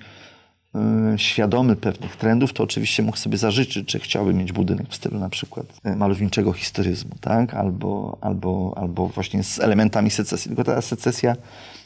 y, 1.15 1.19
świadomy 1.19 1.75
pewnych 1.75 2.15
trendów, 2.15 2.53
to 2.53 2.63
oczywiście 2.63 3.03
mógł 3.03 3.17
sobie 3.17 3.37
zażyczyć, 3.37 3.91
że 3.91 3.99
chciałby 3.99 4.33
mieć 4.33 4.51
budynek 4.51 4.87
w 4.89 4.95
stylu 4.95 5.19
na 5.19 5.29
przykład 5.29 5.65
y, 5.85 5.95
malowniczego 5.95 6.53
historyzmu, 6.53 7.15
tak? 7.21 7.53
Albo, 7.53 8.17
albo, 8.21 8.73
albo 8.75 9.07
właśnie 9.07 9.43
z 9.43 9.59
elementami 9.59 10.11
secesji. 10.11 10.49
Tylko 10.49 10.63
ta 10.63 10.81
secesja 10.81 11.35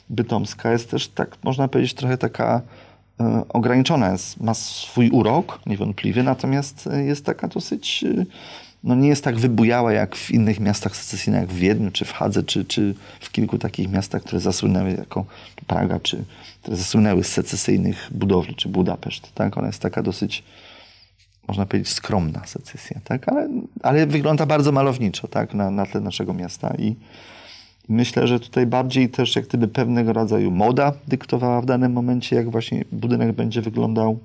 bytomska 0.09 0.71
jest 0.71 0.91
też, 0.91 1.07
tak 1.07 1.37
można 1.43 1.67
powiedzieć, 1.67 1.93
trochę 1.93 2.17
taka 2.17 2.61
ograniczona 3.49 4.12
jest, 4.12 4.39
ma 4.39 4.53
swój 4.53 5.10
urok 5.10 5.60
niewątpliwy, 5.65 6.23
natomiast 6.23 6.89
jest 7.06 7.25
taka 7.25 7.47
dosyć, 7.47 8.03
e, 8.03 8.25
no 8.84 8.95
nie 8.95 9.08
jest 9.08 9.23
tak 9.23 9.39
wybujała 9.39 9.93
jak 9.93 10.15
w 10.15 10.32
innych 10.32 10.60
miastach 10.60 10.95
secesyjnych, 10.95 11.41
jak 11.41 11.49
w 11.49 11.56
Wiedniu, 11.56 11.91
czy 11.91 12.06
w 12.06 12.12
Hadze, 12.12 12.43
czy, 12.43 12.65
czy 12.65 12.95
w 13.19 13.32
kilku 13.32 13.58
takich 13.58 13.89
miastach, 13.89 14.23
które 14.23 14.39
zasłynęły 14.39 14.91
jako 14.91 15.25
Praga, 15.67 15.99
czy 15.99 16.23
które 16.62 16.77
zasłynęły 16.77 17.23
z 17.23 17.27
secesyjnych 17.27 18.10
budowli, 18.12 18.56
czy 18.56 18.69
Budapeszt. 18.69 19.34
Tak? 19.34 19.58
Ona 19.58 19.67
jest 19.67 19.82
taka 19.82 20.03
dosyć, 20.03 20.43
można 21.47 21.65
powiedzieć, 21.65 21.93
skromna 21.93 22.45
secesja, 22.45 22.99
tak? 23.03 23.30
ale, 23.30 23.49
ale 23.84 24.08
wygląda 24.08 24.45
bardzo 24.45 24.71
malowniczo 24.71 25.27
tak? 25.27 25.53
na, 25.53 25.71
na 25.71 25.86
tle 25.86 26.01
naszego 26.01 26.34
miasta 26.34 26.73
i 26.77 26.95
Myślę, 27.89 28.28
że 28.28 28.39
tutaj 28.39 28.65
bardziej 28.65 29.10
też 29.10 29.36
jak 29.36 29.47
gdyby 29.47 29.67
pewnego 29.67 30.13
rodzaju 30.13 30.52
moda 30.52 30.93
dyktowała 31.08 31.62
w 31.62 31.65
danym 31.65 31.93
momencie, 31.93 32.36
jak 32.36 32.52
właśnie 32.52 32.86
budynek 32.91 33.32
będzie 33.32 33.62
wyglądał. 33.62 34.19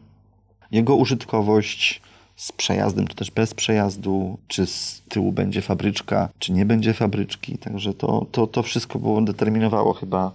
Jego 0.71 0.97
użytkowość 0.97 2.03
z 2.37 2.53
przejazdem, 2.53 3.07
czy 3.07 3.17
też 3.17 3.31
bez 3.31 3.55
przejazdu, 3.55 4.39
czy 4.49 4.67
z 4.67 5.03
tyłu 5.09 5.33
będzie 5.33 5.63
fabryczka, 5.63 6.29
czy 6.39 6.53
nie 6.53 6.67
będzie 6.67 6.95
fabryczki. 6.95 7.59
Także 7.59 7.95
to, 7.95 8.27
to, 8.33 8.47
to 8.47 8.63
wszystko 8.63 8.99
było 8.99 9.21
determinowało 9.21 9.93
chyba. 9.93 10.33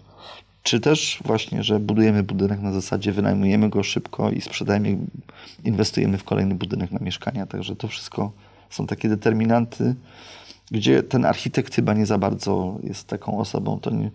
Czy 0.64 0.80
też 0.80 1.20
właśnie, 1.26 1.64
że 1.64 1.80
budujemy 1.80 2.24
budynek 2.24 2.62
na 2.62 2.72
zasadzie 2.72 3.12
wynajmujemy 3.12 3.70
go 3.70 3.84
szybko 3.84 4.32
i 4.32 4.42
sprzedajemy, 4.42 4.98
inwestujemy 5.66 6.18
w 6.18 6.24
kolejny 6.24 6.56
budynek 6.56 6.92
na 6.92 7.00
mieszkania. 7.00 7.46
Także 7.46 7.76
to 7.76 7.88
wszystko 7.88 8.32
są 8.70 8.88
takie 8.88 9.10
determinanty 9.10 9.96
gdzie 10.72 11.04
ten 11.04 11.26
architekt 11.26 11.76
chyba 11.76 11.94
nie 11.94 12.06
za 12.06 12.18
bardzo 12.18 12.76
jest 12.84 13.08
taką 13.08 13.38
osobą. 13.40 13.80
To 13.80 13.90
nie... 13.90 14.12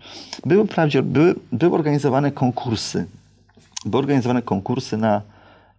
były, 0.46 0.66
wprawdzie, 0.66 1.02
były, 1.02 1.34
były 1.52 1.74
organizowane 1.74 2.32
konkursy. 2.32 3.06
Były 3.84 4.02
organizowane 4.02 4.42
konkursy 4.42 4.96
na 4.96 5.22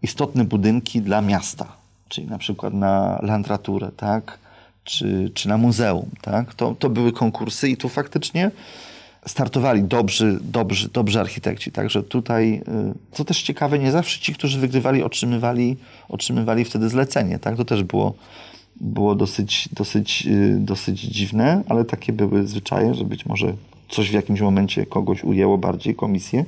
istotne 0.01 0.43
budynki 0.43 1.01
dla 1.01 1.21
miasta, 1.21 1.75
czyli 2.09 2.27
na 2.27 2.37
przykład 2.37 2.73
na 2.73 3.19
landraturę, 3.21 3.91
tak? 3.97 4.37
czy, 4.83 5.31
czy 5.33 5.49
na 5.49 5.57
muzeum. 5.57 6.09
Tak? 6.21 6.53
To, 6.53 6.75
to 6.79 6.89
były 6.89 7.11
konkursy 7.11 7.69
i 7.69 7.77
tu 7.77 7.89
faktycznie 7.89 8.51
startowali 9.27 9.83
dobrzy, 9.83 10.39
dobrzy, 10.41 10.89
dobrzy 10.89 11.19
architekci. 11.19 11.71
Także 11.71 12.03
tutaj, 12.03 12.53
y, 12.53 12.93
co 13.11 13.25
też 13.25 13.41
ciekawe, 13.41 13.79
nie 13.79 13.91
zawsze 13.91 14.19
ci, 14.19 14.33
którzy 14.33 14.59
wygrywali, 14.59 15.03
otrzymywali, 15.03 15.77
otrzymywali 16.09 16.65
wtedy 16.65 16.89
zlecenie. 16.89 17.39
Tak? 17.39 17.57
To 17.57 17.65
też 17.65 17.83
było, 17.83 18.13
było 18.81 19.15
dosyć, 19.15 19.69
dosyć, 19.71 20.27
y, 20.27 20.57
dosyć 20.59 21.01
dziwne, 21.01 21.63
ale 21.69 21.85
takie 21.85 22.13
były 22.13 22.47
zwyczaje, 22.47 22.93
że 22.93 23.03
być 23.03 23.25
może 23.25 23.53
coś 23.89 24.09
w 24.09 24.13
jakimś 24.13 24.41
momencie 24.41 24.85
kogoś 24.85 25.23
ujęło 25.23 25.57
bardziej 25.57 25.95
komisję. 25.95 26.45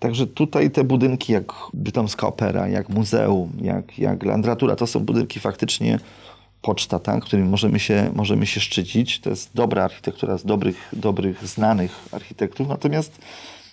Także 0.00 0.26
tutaj 0.26 0.70
te 0.70 0.84
budynki 0.84 1.32
jak 1.32 1.52
Bytomska 1.74 2.26
Opera, 2.26 2.68
jak 2.68 2.88
muzeum, 2.88 3.52
jak, 3.62 3.98
jak 3.98 4.24
Landratura, 4.24 4.76
to 4.76 4.86
są 4.86 5.00
budynki 5.00 5.40
faktycznie 5.40 5.98
poczta, 6.62 6.98
tak, 6.98 7.24
którym 7.24 7.48
możemy 7.48 7.78
się, 7.78 8.10
możemy 8.14 8.46
się 8.46 8.60
szczycić. 8.60 9.20
To 9.20 9.30
jest 9.30 9.50
dobra 9.54 9.84
architektura 9.84 10.38
z 10.38 10.44
dobrych, 10.44 10.88
dobrych, 10.92 11.46
znanych 11.48 12.08
architektów. 12.12 12.68
Natomiast, 12.68 13.18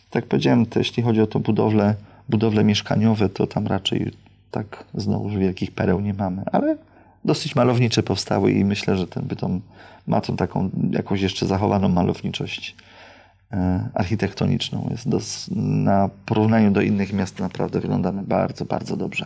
tak 0.10 0.26
powiedziałem, 0.26 0.66
to 0.66 0.80
jeśli 0.80 1.04
chodzi 1.04 1.22
o 1.22 1.28
to 1.28 1.40
budowle, 1.40 1.96
budowle 2.30 2.64
mieszkaniowe, 2.64 3.30
to 3.30 3.48
tam 3.48 3.68
raczej 3.68 4.12
tak 4.52 4.84
znowu 4.94 5.30
wielkich 5.30 5.72
pereł 5.72 6.00
nie 6.00 6.14
mamy. 6.14 6.42
Ale 6.52 6.78
dosyć 7.26 7.56
malownicze 7.56 8.04
powstały 8.04 8.52
i 8.52 8.66
myślę, 8.66 8.98
że 8.98 9.08
ten 9.08 9.24
Bytom 9.24 9.62
ma 10.08 10.22
tą 10.22 10.36
taką 10.36 10.70
jakąś 10.92 11.22
jeszcze 11.22 11.46
zachowaną 11.46 11.90
malowniczość 11.90 12.76
e, 13.52 13.90
architektoniczną. 13.94 14.88
Jest 14.92 15.10
dos, 15.10 15.50
na 15.56 16.10
porównaniu 16.26 16.72
do 16.72 16.82
innych 16.82 17.14
miast 17.14 17.40
naprawdę 17.40 17.80
wyglądamy 17.80 18.24
bardzo, 18.24 18.66
bardzo 18.66 18.98
dobrze. 18.98 19.26